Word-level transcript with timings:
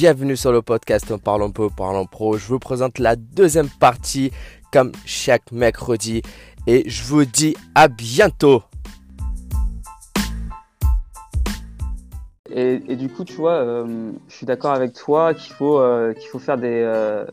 bienvenue 0.00 0.34
sur 0.34 0.50
le 0.50 0.62
podcast 0.62 1.14
Parlons 1.18 1.50
peu, 1.50 1.68
parlons 1.68 2.06
pro. 2.06 2.38
Je 2.38 2.46
vous 2.46 2.58
présente 2.58 2.98
la 2.98 3.16
deuxième 3.16 3.68
partie 3.68 4.30
comme 4.72 4.92
chaque 5.04 5.52
mercredi 5.52 6.22
et 6.66 6.88
je 6.88 7.02
vous 7.04 7.26
dis 7.26 7.54
à 7.74 7.88
bientôt. 7.88 8.62
Et, 12.52 12.96
du 12.96 13.08
coup, 13.08 13.24
tu 13.24 13.34
vois, 13.34 13.54
euh, 13.54 14.10
je 14.28 14.34
suis 14.34 14.46
d'accord 14.46 14.72
avec 14.72 14.92
toi 14.92 15.34
qu'il 15.34 15.52
faut, 15.52 15.78
euh, 15.78 16.12
qu'il 16.14 16.28
faut 16.28 16.38
faire 16.38 16.58
des. 16.58 16.82
Euh, 16.84 17.24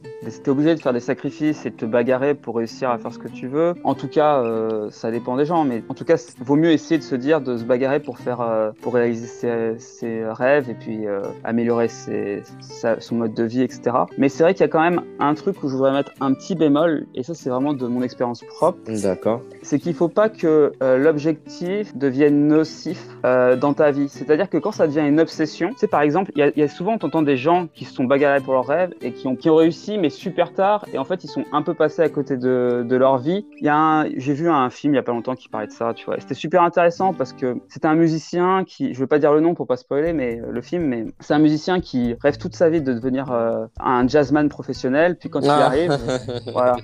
T'es 0.43 0.49
obligé 0.49 0.75
de 0.75 0.79
faire 0.79 0.93
des 0.93 0.99
sacrifices 0.99 1.65
et 1.65 1.71
de 1.71 1.75
te 1.75 1.85
bagarrer 1.85 2.35
pour 2.35 2.57
réussir 2.57 2.89
à 2.89 2.97
faire 2.97 3.11
ce 3.11 3.19
que 3.19 3.27
tu 3.27 3.47
veux. 3.47 3.73
En 3.83 3.95
tout 3.95 4.07
cas, 4.07 4.41
euh, 4.43 4.89
ça 4.91 5.11
dépend 5.11 5.35
des 5.37 5.45
gens, 5.45 5.63
mais 5.63 5.83
en 5.89 5.93
tout 5.93 6.05
cas, 6.05 6.15
vaut 6.39 6.55
mieux 6.55 6.71
essayer 6.71 6.97
de 6.97 7.03
se 7.03 7.15
dire 7.15 7.41
de 7.41 7.57
se 7.57 7.63
bagarrer 7.63 7.99
pour 7.99 8.19
faire, 8.19 8.73
pour 8.81 8.93
réaliser 8.93 9.27
ses, 9.27 9.75
ses, 9.79 10.25
rêves 10.25 10.69
et 10.69 10.73
puis 10.73 11.05
améliorer 11.43 11.87
ses, 11.87 12.43
son 12.99 13.15
mode 13.15 13.33
de 13.33 13.43
vie, 13.43 13.61
etc. 13.61 13.95
Mais 14.17 14.29
c'est 14.29 14.43
vrai 14.43 14.53
qu'il 14.53 14.61
y 14.61 14.65
a 14.65 14.69
quand 14.69 14.81
même 14.81 15.01
un 15.19 15.33
truc 15.33 15.63
où 15.63 15.69
je 15.69 15.75
voudrais 15.75 15.93
mettre 15.93 16.11
un 16.21 16.33
petit 16.33 16.55
bémol, 16.55 17.07
et 17.15 17.23
ça, 17.23 17.33
c'est 17.33 17.49
vraiment 17.49 17.73
de 17.73 17.87
mon 17.87 18.01
expérience 18.01 18.43
propre. 18.43 18.79
D'accord. 19.01 19.41
C'est 19.61 19.79
qu'il 19.79 19.93
faut 19.93 20.09
pas 20.09 20.29
que 20.29 20.71
l'objectif 20.81 21.95
devienne 21.95 22.47
nocif 22.47 23.07
dans 23.23 23.73
ta 23.73 23.91
vie. 23.91 24.09
C'est-à-dire 24.09 24.49
que 24.49 24.57
quand 24.57 24.71
ça 24.71 24.87
devient 24.87 25.06
une 25.07 25.19
obsession. 25.19 25.69
Tu 25.69 25.79
sais, 25.79 25.87
par 25.87 26.01
exemple, 26.01 26.31
il 26.35 26.53
y, 26.55 26.61
a 26.61 26.67
souvent, 26.67 26.97
t'entends 26.97 27.21
des 27.21 27.37
gens 27.37 27.67
qui 27.73 27.85
se 27.85 27.93
sont 27.93 28.03
bagarrés 28.03 28.41
pour 28.41 28.53
leurs 28.53 28.67
rêves 28.67 28.93
et 29.01 29.11
qui 29.11 29.27
ont, 29.27 29.35
qui 29.35 29.49
ont 29.49 29.55
réussi, 29.55 29.97
mais 29.97 30.09
super 30.09 30.53
tard, 30.53 30.85
et 30.93 30.97
en 30.97 31.05
fait, 31.05 31.23
ils 31.23 31.29
sont 31.29 31.45
un 31.51 31.61
peu 31.61 31.73
passés 31.73 32.01
à 32.01 32.09
côté 32.09 32.37
de, 32.37 32.85
de 32.87 32.95
leur 32.95 33.17
vie. 33.17 33.45
Il 33.59 33.65
y 33.65 33.69
a 33.69 34.05
j'ai 34.15 34.33
vu 34.33 34.49
un 34.49 34.69
film 34.69 34.93
il 34.93 34.97
y 34.97 34.99
a 34.99 35.03
pas 35.03 35.11
longtemps 35.11 35.35
qui 35.35 35.49
parlait 35.49 35.67
de 35.67 35.71
ça, 35.71 35.93
tu 35.93 36.05
vois. 36.05 36.19
C'était 36.19 36.33
super 36.33 36.63
intéressant 36.63 37.13
parce 37.13 37.33
que 37.33 37.57
c'était 37.69 37.87
un 37.87 37.95
musicien 37.95 38.63
qui, 38.65 38.93
je 38.93 38.99
veux 38.99 39.07
pas 39.07 39.19
dire 39.19 39.33
le 39.33 39.41
nom 39.41 39.53
pour 39.53 39.67
pas 39.67 39.77
spoiler, 39.77 40.13
mais 40.13 40.39
euh, 40.39 40.51
le 40.51 40.61
film, 40.61 40.83
mais 40.83 41.05
c'est 41.19 41.33
un 41.33 41.39
musicien 41.39 41.79
qui 41.79 42.15
rêve 42.21 42.37
toute 42.37 42.55
sa 42.55 42.69
vie 42.69 42.81
de 42.81 42.93
devenir 42.93 43.31
euh, 43.31 43.65
un 43.79 44.07
jazzman 44.07 44.49
professionnel, 44.49 45.17
puis 45.17 45.29
quand 45.29 45.41
il 45.41 45.49
ah. 45.49 45.65
arrive, 45.65 45.97
voilà. 46.51 46.77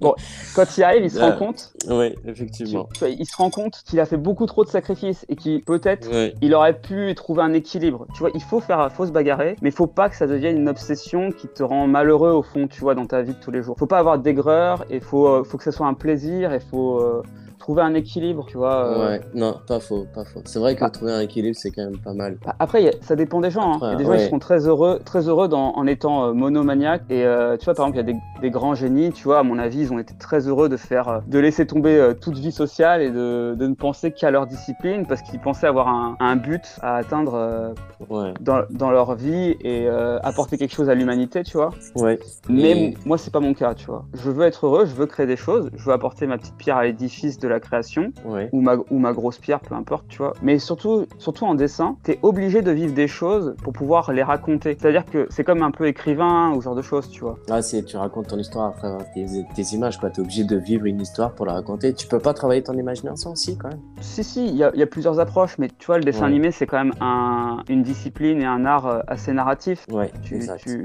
Bon, 0.00 0.14
quand 0.54 0.76
il 0.76 0.82
arrive, 0.82 1.04
il 1.04 1.10
se 1.10 1.20
rend 1.20 1.32
compte. 1.32 1.72
Oui, 1.88 2.14
effectivement. 2.26 2.88
il 3.02 3.26
se 3.26 3.36
rend 3.36 3.50
compte 3.50 3.82
qu'il 3.86 4.00
a 4.00 4.06
fait 4.06 4.16
beaucoup 4.16 4.46
trop 4.46 4.64
de 4.64 4.70
sacrifices 4.70 5.24
et 5.28 5.36
qu'il 5.36 5.62
peut-être 5.62 6.08
il 6.40 6.54
aurait 6.54 6.78
pu 6.78 7.14
trouver 7.18 7.42
un 7.42 7.52
équilibre. 7.52 8.06
Tu 8.14 8.20
vois, 8.20 8.30
il 8.34 8.42
faut 8.42 8.60
faire, 8.60 8.90
faut 8.92 9.06
se 9.06 9.12
bagarrer, 9.12 9.56
mais 9.60 9.68
il 9.68 9.74
faut 9.74 9.86
pas 9.86 10.08
que 10.08 10.16
ça 10.16 10.26
devienne 10.26 10.56
une 10.56 10.68
obsession 10.68 11.30
qui 11.30 11.48
te 11.48 11.62
rend 11.62 11.86
malheureux 11.86 12.30
au 12.30 12.42
fond, 12.42 12.66
tu 12.66 12.80
vois, 12.80 12.94
dans 12.94 13.06
ta 13.06 13.22
vie 13.22 13.34
de 13.34 13.40
tous 13.40 13.50
les 13.50 13.62
jours. 13.62 13.76
Faut 13.78 13.86
pas 13.86 13.98
avoir 13.98 14.18
d'aigreur 14.18 14.84
et 14.88 15.00
faut, 15.00 15.28
euh, 15.28 15.42
que 15.42 15.62
ça 15.62 15.72
soit 15.72 15.86
un 15.86 15.94
plaisir 15.94 16.52
et 16.52 16.60
faut, 16.60 17.00
euh, 17.00 17.22
trouver 17.68 17.82
un 17.82 17.92
équilibre, 17.92 18.46
tu 18.48 18.56
vois. 18.56 18.86
Euh. 18.86 19.08
Ouais, 19.10 19.20
non, 19.34 19.60
pas 19.66 19.78
faux, 19.78 20.06
pas 20.14 20.24
faux. 20.24 20.40
C'est 20.46 20.58
vrai 20.58 20.74
que 20.74 20.80
bah. 20.80 20.88
trouver 20.88 21.12
un 21.12 21.20
équilibre, 21.20 21.54
c'est 21.54 21.70
quand 21.70 21.84
même 21.84 21.98
pas 21.98 22.14
mal. 22.14 22.38
Bah, 22.42 22.56
après, 22.58 22.92
ça 23.02 23.14
dépend 23.14 23.42
des 23.42 23.50
gens. 23.50 23.74
Hein. 23.74 23.78
il 23.82 23.88
y 23.90 23.92
a 23.92 23.96
des 23.96 24.04
gens 24.06 24.16
qui 24.16 24.24
seront 24.24 24.38
très 24.38 24.66
heureux, 24.66 25.00
très 25.04 25.28
heureux 25.28 25.50
en 25.52 25.86
étant 25.86 26.24
euh, 26.24 26.32
monomaniaque. 26.32 27.02
Et 27.10 27.26
euh, 27.26 27.58
tu 27.58 27.66
vois, 27.66 27.74
par 27.74 27.86
exemple, 27.86 28.02
il 28.08 28.14
y 28.14 28.16
a 28.16 28.40
des, 28.40 28.50
grands 28.50 28.74
génies, 28.74 29.12
tu 29.12 29.24
vois, 29.24 29.40
à 29.40 29.42
mon 29.42 29.58
avis, 29.58 29.80
ils 29.80 29.92
ont 29.92 29.98
été 29.98 30.14
très 30.18 30.48
heureux 30.48 30.70
de 30.70 30.78
faire, 30.78 31.20
de 31.26 31.38
laisser 31.38 31.66
tomber 31.66 32.12
toute 32.22 32.38
vie 32.38 32.52
sociale 32.52 33.02
et 33.02 33.10
de, 33.10 33.54
de 33.54 33.66
ne 33.66 33.74
penser 33.74 34.12
qu'à 34.12 34.30
leur 34.30 34.46
discipline 34.46 35.04
parce 35.06 35.20
qu'ils 35.20 35.38
pensaient 35.38 35.66
avoir 35.66 35.88
un, 35.88 36.16
un, 36.20 36.36
but 36.36 36.78
à 36.80 36.96
atteindre 36.96 37.74
dans, 38.40 38.62
dans, 38.70 38.90
leur 38.90 39.14
vie 39.14 39.56
et 39.60 39.88
apporter 40.22 40.56
quelque 40.56 40.74
chose 40.74 40.88
à 40.88 40.94
l'humanité, 40.94 41.42
tu 41.42 41.58
vois. 41.58 41.68
Ouais. 41.96 42.18
Mais 42.48 42.94
moi, 43.04 43.18
c'est 43.18 43.30
pas 43.30 43.40
mon 43.40 43.52
cas, 43.52 43.74
tu 43.74 43.84
vois. 43.88 44.06
Je 44.14 44.30
veux 44.30 44.46
être 44.46 44.64
heureux, 44.64 44.86
je 44.86 44.94
veux 44.94 45.04
créer 45.04 45.26
des 45.26 45.36
choses, 45.36 45.70
je 45.76 45.84
veux 45.84 45.92
apporter 45.92 46.26
ma 46.26 46.38
petite 46.38 46.56
pierre 46.56 46.78
à 46.78 46.84
l'édifice 46.84 47.38
de 47.38 47.46
la 47.46 47.57
création 47.58 48.12
ou, 48.52 48.60
ma, 48.60 48.76
ou 48.90 48.98
ma 48.98 49.12
grosse 49.12 49.38
pierre, 49.38 49.60
peu 49.60 49.74
importe, 49.74 50.06
tu 50.08 50.18
vois. 50.18 50.34
Mais 50.42 50.58
surtout, 50.58 51.06
surtout 51.18 51.44
en 51.44 51.54
dessin, 51.54 51.96
tu 52.04 52.12
es 52.12 52.18
obligé 52.22 52.62
de 52.62 52.70
vivre 52.70 52.94
des 52.94 53.08
choses 53.08 53.54
pour 53.62 53.72
pouvoir 53.72 54.12
les 54.12 54.22
raconter. 54.22 54.76
C'est-à-dire 54.78 55.04
que 55.04 55.26
c'est 55.30 55.44
comme 55.44 55.62
un 55.62 55.70
peu 55.70 55.86
écrivain 55.86 56.52
ou 56.52 56.60
ce 56.60 56.64
genre 56.64 56.74
de 56.74 56.82
choses, 56.82 57.10
tu 57.10 57.20
vois. 57.20 57.38
Ah, 57.50 57.62
c'est 57.62 57.82
tu 57.82 57.96
racontes 57.96 58.28
ton 58.28 58.38
histoire 58.38 58.66
après 58.66 58.88
tes, 59.14 59.26
tes 59.54 59.74
images, 59.74 59.98
quoi. 59.98 60.10
Tu 60.10 60.20
es 60.20 60.22
obligé 60.22 60.44
de 60.44 60.56
vivre 60.56 60.86
une 60.86 61.00
histoire 61.00 61.32
pour 61.34 61.46
la 61.46 61.54
raconter. 61.54 61.94
Tu 61.94 62.06
peux 62.06 62.18
pas 62.18 62.34
travailler 62.34 62.62
ton 62.62 62.74
imagination 62.74 63.32
aussi, 63.32 63.56
quand 63.56 63.68
même 63.68 63.80
Si, 64.00 64.24
si, 64.24 64.46
il 64.46 64.56
y 64.56 64.64
a, 64.64 64.74
y 64.74 64.82
a, 64.82 64.86
plusieurs 64.86 65.20
approches, 65.20 65.58
mais 65.58 65.68
tu 65.78 65.86
vois, 65.86 65.98
le 65.98 66.04
dessin 66.04 66.26
animé, 66.26 66.50
c'est 66.50 66.66
quand 66.66 66.78
même 66.78 66.94
un, 67.00 67.62
une 67.68 67.82
discipline 67.82 68.40
et 68.40 68.46
un 68.46 68.64
art 68.64 68.86
euh, 68.86 69.00
assez 69.06 69.32
narratif. 69.32 69.86
Ouais, 69.90 70.10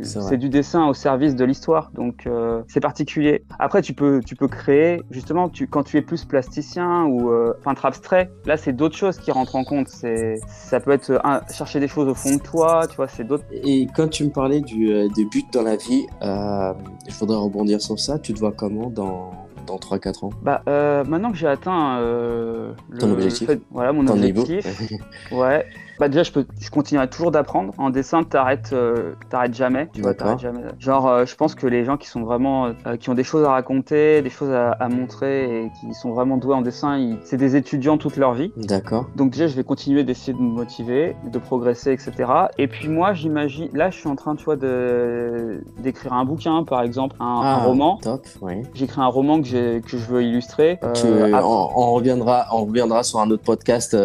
c'est 0.01 0.37
du 0.37 0.49
dessin 0.49 0.87
au 0.87 0.93
service 0.93 1.35
de 1.35 1.45
l'histoire, 1.45 1.91
donc 1.93 2.27
euh, 2.27 2.61
c'est 2.67 2.79
particulier. 2.79 3.43
Après, 3.59 3.81
tu 3.81 3.93
peux, 3.93 4.21
tu 4.25 4.35
peux 4.35 4.47
créer, 4.47 5.01
justement, 5.11 5.49
tu, 5.49 5.67
quand 5.67 5.83
tu 5.83 5.97
es 5.97 6.01
plus 6.01 6.25
plasticien, 6.63 7.05
ou 7.05 7.29
euh, 7.29 7.53
peintre 7.63 7.85
abstrait. 7.85 8.31
Là, 8.45 8.57
c'est 8.57 8.73
d'autres 8.73 8.95
choses 8.95 9.17
qui 9.17 9.31
rentrent 9.31 9.55
en 9.55 9.63
compte. 9.63 9.87
C'est, 9.89 10.39
ça 10.47 10.79
peut 10.79 10.91
être 10.91 11.21
chercher 11.53 11.79
des 11.79 11.87
choses 11.87 12.07
au 12.07 12.15
fond 12.15 12.35
de 12.35 12.41
toi, 12.41 12.85
tu 12.89 12.95
vois, 12.95 13.07
c'est 13.07 13.23
d'autres. 13.23 13.45
Et 13.51 13.87
quand 13.95 14.07
tu 14.07 14.23
me 14.23 14.29
parlais 14.29 14.61
du, 14.61 14.91
euh, 14.91 15.07
des 15.15 15.25
buts 15.25 15.43
dans 15.51 15.63
la 15.63 15.75
vie, 15.75 16.05
euh, 16.21 16.73
je 17.07 17.15
voudrais 17.17 17.37
rebondir 17.37 17.81
sur 17.81 17.99
ça. 17.99 18.19
Tu 18.19 18.33
te 18.33 18.39
vois 18.39 18.51
comment 18.51 18.89
dans 18.89 19.31
dans 19.65 19.77
3-4 19.77 20.25
ans? 20.25 20.29
Bah, 20.41 20.61
maintenant 21.07 21.31
que 21.31 21.37
j'ai 21.37 21.47
atteint 21.47 21.97
euh, 21.99 22.73
ton 22.99 23.11
objectif, 23.11 23.49
voilà 23.71 23.93
mon 23.93 24.05
objectif, 24.07 24.67
ouais, 25.31 25.65
bah 25.99 26.09
déjà, 26.09 26.23
je, 26.23 26.31
peux, 26.31 26.45
je 26.59 26.69
continuerai 26.69 27.07
toujours 27.09 27.31
d'apprendre. 27.31 27.73
En 27.77 27.89
dessin, 27.89 28.23
t'arrêtes, 28.23 28.71
euh, 28.73 29.13
t'arrêtes 29.29 29.53
jamais. 29.53 29.89
Tu 29.93 30.01
vois, 30.01 30.13
t'arrêtes 30.13 30.39
jamais. 30.39 30.61
Genre, 30.79 31.07
euh, 31.07 31.25
je 31.25 31.35
pense 31.35 31.55
que 31.55 31.67
les 31.67 31.85
gens 31.85 31.97
qui 31.97 32.07
sont 32.07 32.23
vraiment, 32.23 32.71
euh, 32.87 32.97
qui 32.97 33.09
ont 33.09 33.13
des 33.13 33.23
choses 33.23 33.43
à 33.45 33.51
raconter, 33.51 34.21
des 34.21 34.29
choses 34.29 34.51
à, 34.51 34.71
à, 34.71 34.89
montrer 34.89 35.65
et 35.65 35.71
qui 35.79 35.93
sont 35.93 36.11
vraiment 36.11 36.37
doués 36.37 36.55
en 36.55 36.61
dessin, 36.61 37.17
c'est 37.23 37.37
des 37.37 37.55
étudiants 37.55 37.97
toute 37.97 38.17
leur 38.17 38.33
vie. 38.33 38.51
D'accord. 38.57 39.07
Donc 39.15 39.31
déjà, 39.31 39.47
je 39.47 39.55
vais 39.55 39.63
continuer 39.63 40.03
d'essayer 40.03 40.33
de 40.33 40.41
me 40.41 40.49
motiver, 40.49 41.15
de 41.31 41.37
progresser, 41.37 41.91
etc. 41.91 42.31
Et 42.57 42.67
puis 42.67 42.87
moi, 42.87 43.13
j'imagine, 43.13 43.69
là, 43.73 43.89
je 43.89 43.99
suis 43.99 44.09
en 44.09 44.15
train, 44.15 44.35
tu 44.35 44.45
vois, 44.45 44.55
de 44.55 45.61
d'écrire 45.79 46.13
un 46.13 46.25
bouquin, 46.25 46.63
par 46.63 46.81
exemple, 46.81 47.15
un, 47.19 47.25
un 47.25 47.41
ah, 47.43 47.63
roman. 47.65 47.97
Top. 48.01 48.25
Oui. 48.41 48.63
J'écris 48.73 49.01
un 49.01 49.07
roman 49.07 49.41
que 49.41 49.47
j'ai, 49.47 49.81
que 49.81 49.97
je 49.97 50.05
veux 50.05 50.23
illustrer. 50.23 50.79
Tu, 50.95 51.05
on, 51.07 51.93
reviendra, 51.93 52.47
on 52.51 52.65
reviendra 52.65 53.03
sur 53.03 53.19
un 53.19 53.29
autre 53.29 53.43
podcast 53.43 53.95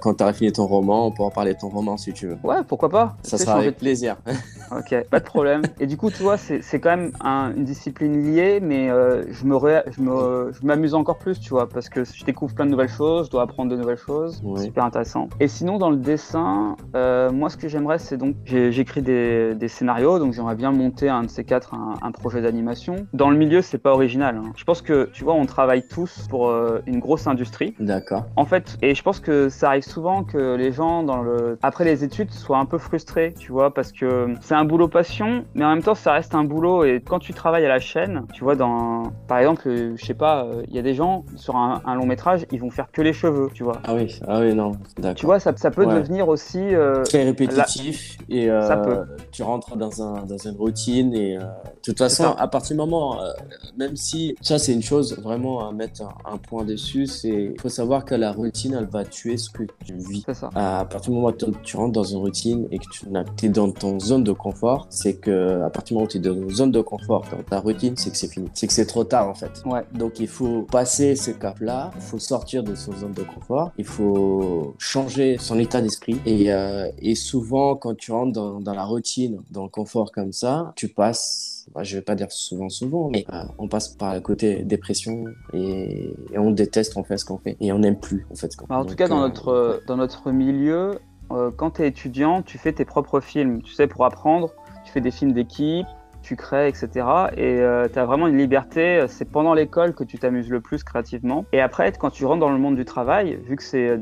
quand 0.00 0.14
tu 0.14 0.22
auras 0.22 0.32
fini 0.32 0.52
ton 0.52 0.66
roman. 0.66 1.06
On 1.06 1.10
pourra 1.10 1.30
parler 1.38 1.54
de 1.54 1.58
ton 1.60 1.68
roman 1.68 1.96
si 1.96 2.12
tu 2.12 2.26
veux. 2.26 2.38
Ouais, 2.42 2.64
pourquoi 2.66 2.88
pas. 2.88 3.16
Ça 3.22 3.38
sera 3.38 3.58
avec 3.58 3.76
plaisir. 3.78 4.16
Ok, 4.70 5.04
pas 5.10 5.20
de 5.20 5.24
problème. 5.24 5.62
Et 5.80 5.86
du 5.86 5.96
coup, 5.96 6.10
tu 6.10 6.22
vois, 6.22 6.36
c'est 6.36 6.80
quand 6.80 6.96
même 6.96 7.12
une 7.56 7.64
discipline 7.64 8.32
liée, 8.32 8.60
mais 8.60 8.90
euh, 8.90 9.24
je 9.30 9.44
me 9.44 9.58
je 10.52 10.66
m'amuse 10.66 10.94
encore 10.94 11.18
plus, 11.18 11.40
tu 11.40 11.50
vois, 11.50 11.68
parce 11.68 11.88
que 11.88 12.04
je 12.04 12.24
découvre 12.24 12.54
plein 12.54 12.66
de 12.66 12.70
nouvelles 12.70 12.88
choses, 12.88 13.26
je 13.26 13.30
dois 13.30 13.42
apprendre 13.42 13.70
de 13.70 13.76
nouvelles 13.76 13.98
choses. 13.98 14.42
Super 14.56 14.84
intéressant. 14.84 15.28
Et 15.40 15.48
sinon, 15.48 15.78
dans 15.78 15.90
le 15.90 15.96
dessin, 15.96 16.76
euh, 16.94 17.30
moi, 17.30 17.50
ce 17.50 17.56
que 17.56 17.68
j'aimerais, 17.68 17.98
c'est 17.98 18.16
donc 18.16 18.36
j'écris 18.44 19.02
des, 19.02 19.54
des, 19.54 19.68
scénarios, 19.68 20.18
donc 20.18 20.32
j'aimerais 20.32 20.54
bien 20.54 20.72
monter 20.72 21.08
un 21.08 21.22
de 21.22 21.28
ces 21.28 21.44
quatre, 21.44 21.74
un, 21.74 22.12
projet 22.12 22.40
d'animation. 22.40 23.06
Dans 23.12 23.30
le 23.30 23.36
milieu, 23.36 23.62
c'est 23.62 23.78
pas 23.78 23.92
original. 23.92 24.36
Hein. 24.36 24.52
Je 24.56 24.64
pense 24.64 24.82
que, 24.82 25.08
tu 25.12 25.24
vois, 25.24 25.34
on 25.34 25.46
travaille 25.46 25.86
tous 25.86 26.26
pour 26.28 26.48
euh, 26.48 26.80
une 26.86 26.98
grosse 26.98 27.26
industrie. 27.26 27.74
D'accord. 27.78 28.24
En 28.34 28.44
fait, 28.44 28.76
et 28.82 28.94
je 28.94 29.02
pense 29.02 29.20
que 29.20 29.48
ça 29.48 29.68
arrive 29.68 29.84
souvent 29.84 30.24
que 30.24 30.56
les 30.56 30.72
gens 30.72 31.02
dans 31.02 31.22
le 31.22 31.58
après 31.62 31.84
les 31.84 32.02
études 32.02 32.32
soient 32.32 32.58
un 32.58 32.64
peu 32.64 32.78
frustrés, 32.78 33.34
tu 33.38 33.52
vois, 33.52 33.72
parce 33.72 33.92
que 33.92 34.34
c'est 34.40 34.54
un 34.58 34.64
boulot 34.64 34.88
passion, 34.88 35.44
mais 35.54 35.64
en 35.64 35.70
même 35.70 35.82
temps 35.82 35.94
ça 35.94 36.12
reste 36.12 36.34
un 36.34 36.42
boulot. 36.42 36.84
Et 36.84 37.00
quand 37.00 37.20
tu 37.20 37.32
travailles 37.32 37.64
à 37.64 37.68
la 37.68 37.78
chaîne, 37.78 38.26
tu 38.34 38.42
vois, 38.42 38.56
dans, 38.56 39.04
par 39.28 39.38
exemple, 39.38 39.62
euh, 39.68 39.94
je 39.96 40.04
sais 40.04 40.14
pas, 40.14 40.44
euh, 40.44 40.62
il 40.68 40.74
y 40.74 40.78
a 40.80 40.82
des 40.82 40.94
gens 40.94 41.24
sur 41.36 41.56
un, 41.56 41.94
long 41.94 42.06
métrage, 42.06 42.44
ils 42.50 42.60
vont 42.60 42.70
faire 42.70 42.90
que 42.90 43.00
les 43.00 43.12
cheveux, 43.12 43.50
tu 43.54 43.62
vois. 43.62 43.80
Ah 43.84 43.94
oui, 43.94 44.18
ah 44.26 44.40
oui, 44.40 44.54
non, 44.54 44.72
d'accord. 44.98 45.14
Tu 45.14 45.26
vois, 45.26 45.38
ça, 45.38 45.52
ça 45.56 45.70
peut 45.70 45.86
devenir 45.86 46.28
aussi 46.28 46.58
euh, 46.58 47.04
très 47.04 47.22
répétitif 47.22 48.18
et 48.28 48.48
ça 48.48 48.78
peut. 48.78 49.04
tu 49.30 49.42
rentres 49.42 49.76
dans 49.76 50.02
un 50.02 50.24
dans 50.24 50.38
une 50.38 50.56
routine 50.56 51.14
et 51.14 51.36
de 51.36 51.42
toute 51.82 51.98
façon, 51.98 52.34
à 52.36 52.48
partir 52.48 52.74
du 52.74 52.78
moment, 52.78 53.18
même 53.76 53.96
si 53.96 54.34
ça 54.40 54.58
c'est 54.58 54.72
une 54.72 54.82
chose 54.82 55.18
vraiment 55.18 55.68
à 55.68 55.72
mettre 55.72 56.02
un, 56.24 56.36
point 56.36 56.64
dessus, 56.64 57.06
c'est 57.06 57.54
faut 57.60 57.68
savoir 57.68 58.04
que 58.04 58.14
la 58.14 58.32
routine 58.32 58.76
elle 58.78 58.86
va 58.86 59.04
tuer 59.04 59.36
ce 59.36 59.50
que 59.50 59.62
tu 59.84 59.94
vis. 59.94 60.24
Ça. 60.32 60.50
À 60.54 60.84
partir 60.84 61.12
du 61.12 61.16
moment 61.16 61.28
où 61.28 61.52
tu 61.62 61.76
rentres 61.76 61.92
dans 61.92 62.04
une 62.04 62.18
routine 62.18 62.66
et 62.70 62.78
que 62.78 62.84
tu 63.36 63.46
es 63.46 63.48
dans 63.48 63.70
ton 63.70 63.98
zone 64.00 64.24
de 64.24 64.32
confort, 64.32 64.47
c'est 64.90 65.14
que 65.14 65.62
à 65.62 65.70
partir 65.70 65.88
du 65.88 65.94
moment 65.94 66.04
où 66.04 66.08
tu 66.08 66.18
es 66.18 66.20
dans 66.20 66.34
une 66.34 66.50
zone 66.50 66.72
de 66.72 66.80
confort, 66.80 67.24
dans 67.30 67.42
ta 67.42 67.60
routine, 67.60 67.96
c'est 67.96 68.10
que 68.10 68.16
c'est 68.16 68.28
fini. 68.28 68.48
C'est 68.54 68.66
que 68.66 68.72
c'est 68.72 68.86
trop 68.86 69.04
tard 69.04 69.28
en 69.28 69.34
fait. 69.34 69.62
Ouais. 69.64 69.84
Donc 69.94 70.20
il 70.20 70.28
faut 70.28 70.62
passer 70.62 71.16
ce 71.16 71.30
cap-là, 71.30 71.90
il 71.96 72.02
faut 72.02 72.18
sortir 72.18 72.62
de 72.62 72.74
son 72.74 72.92
zone 72.92 73.12
de 73.12 73.22
confort, 73.22 73.72
il 73.78 73.84
faut 73.84 74.74
changer 74.78 75.36
son 75.38 75.58
état 75.58 75.80
d'esprit. 75.80 76.18
Et, 76.26 76.52
euh, 76.52 76.90
et 76.98 77.14
souvent, 77.14 77.76
quand 77.76 77.96
tu 77.96 78.12
rentres 78.12 78.32
dans, 78.32 78.60
dans, 78.60 78.74
la 78.74 78.84
routine, 78.84 79.40
dans 79.50 79.64
le 79.64 79.68
confort 79.68 80.12
comme 80.12 80.32
ça, 80.32 80.72
tu 80.76 80.88
passes, 80.88 81.66
bah, 81.74 81.82
je 81.82 81.96
vais 81.96 82.02
pas 82.02 82.14
dire 82.14 82.30
souvent, 82.30 82.68
souvent, 82.68 83.10
mais 83.10 83.24
euh, 83.32 83.42
on 83.58 83.68
passe 83.68 83.88
par 83.88 84.14
le 84.14 84.20
côté 84.20 84.64
dépression 84.64 85.24
et, 85.52 86.14
et, 86.32 86.38
on 86.38 86.50
déteste 86.50 86.96
en 86.96 87.04
fait 87.04 87.18
ce 87.18 87.24
qu'on 87.24 87.38
fait 87.38 87.56
et 87.60 87.72
on 87.72 87.80
n'aime 87.80 87.98
plus 87.98 88.26
en 88.30 88.34
fait 88.34 88.52
ce 88.52 88.56
qu'on 88.56 88.66
fait. 88.66 88.72
Bah, 88.72 88.78
en 88.78 88.84
tout 88.84 88.96
cas, 88.96 89.08
dans, 89.08 89.18
euh, 89.18 89.28
notre, 89.28 89.82
dans 89.86 89.96
notre 89.96 90.30
milieu, 90.30 90.98
euh, 91.30 91.50
quand 91.54 91.72
tu 91.72 91.82
es 91.82 91.88
étudiant, 91.88 92.42
tu 92.42 92.58
fais 92.58 92.72
tes 92.72 92.84
propres 92.84 93.20
films. 93.20 93.62
Tu 93.62 93.72
sais, 93.72 93.86
pour 93.86 94.04
apprendre, 94.04 94.52
tu 94.84 94.92
fais 94.92 95.00
des 95.00 95.10
films 95.10 95.32
d'équipe, 95.32 95.86
tu 96.22 96.36
crées, 96.36 96.68
etc. 96.68 97.06
Et 97.36 97.60
tu 97.92 97.98
as 97.98 98.04
vraiment 98.04 98.26
une 98.26 98.36
liberté. 98.36 99.04
C'est 99.08 99.24
pendant 99.24 99.54
l'école 99.54 99.94
que 99.94 100.04
tu 100.04 100.18
t'amuses 100.18 100.50
le 100.50 100.60
plus 100.60 100.82
créativement. 100.82 101.44
Et 101.52 101.60
après, 101.60 101.92
quand 101.92 102.10
tu 102.10 102.24
rentres 102.26 102.40
dans 102.40 102.50
le 102.50 102.58
monde 102.58 102.76
du 102.76 102.84
travail, 102.84 103.38
vu 103.46 103.56
que 103.56 103.62
c'est 103.62 103.98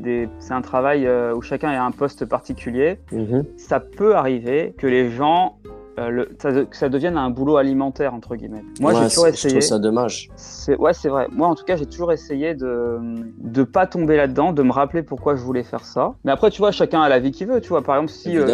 un 0.49 0.61
travail 0.61 1.07
où 1.35 1.41
chacun 1.41 1.69
a 1.69 1.83
un 1.83 1.91
poste 1.91 2.25
particulier, 2.25 2.99
mhm. 3.11 3.45
ça 3.55 3.79
peut 3.79 4.15
arriver 4.15 4.73
que 4.77 4.87
les 4.87 5.11
gens 5.11 5.57
euh, 5.99 6.09
le, 6.09 6.29
ça, 6.39 6.51
que 6.51 6.75
ça 6.75 6.89
devienne 6.89 7.17
un 7.17 7.29
boulot 7.29 7.57
alimentaire 7.57 8.13
entre 8.13 8.35
guillemets. 8.35 8.63
Moi, 8.79 8.93
j'ai 8.93 9.07
toujours 9.07 9.27
essayé. 9.27 9.49
Je 9.55 9.55
trouve 9.59 9.67
ça 9.67 9.79
dommage. 9.79 10.29
Ouais, 10.77 10.93
c'est 10.93 11.09
vrai. 11.09 11.27
Moi, 11.31 11.47
en 11.47 11.55
tout 11.55 11.63
cas, 11.63 11.75
j'ai 11.75 11.85
toujours 11.85 12.11
essayé 12.11 12.53
de 12.53 12.99
de 13.39 13.63
pas 13.63 13.87
tomber 13.87 14.17
là-dedans, 14.17 14.53
de 14.53 14.63
me 14.63 14.71
rappeler 14.71 15.03
pourquoi 15.03 15.35
je 15.35 15.41
voulais 15.41 15.63
faire 15.63 15.85
ça. 15.85 16.13
Mais 16.23 16.31
après, 16.31 16.51
tu 16.51 16.59
vois, 16.59 16.71
chacun 16.71 17.01
a 17.01 17.09
la 17.09 17.19
vie 17.19 17.31
qu'il 17.31 17.47
veut. 17.47 17.61
Tu 17.61 17.69
vois, 17.69 17.81
par 17.81 17.95
exemple, 17.95 18.11
si 18.11 18.37
euh, 18.37 18.45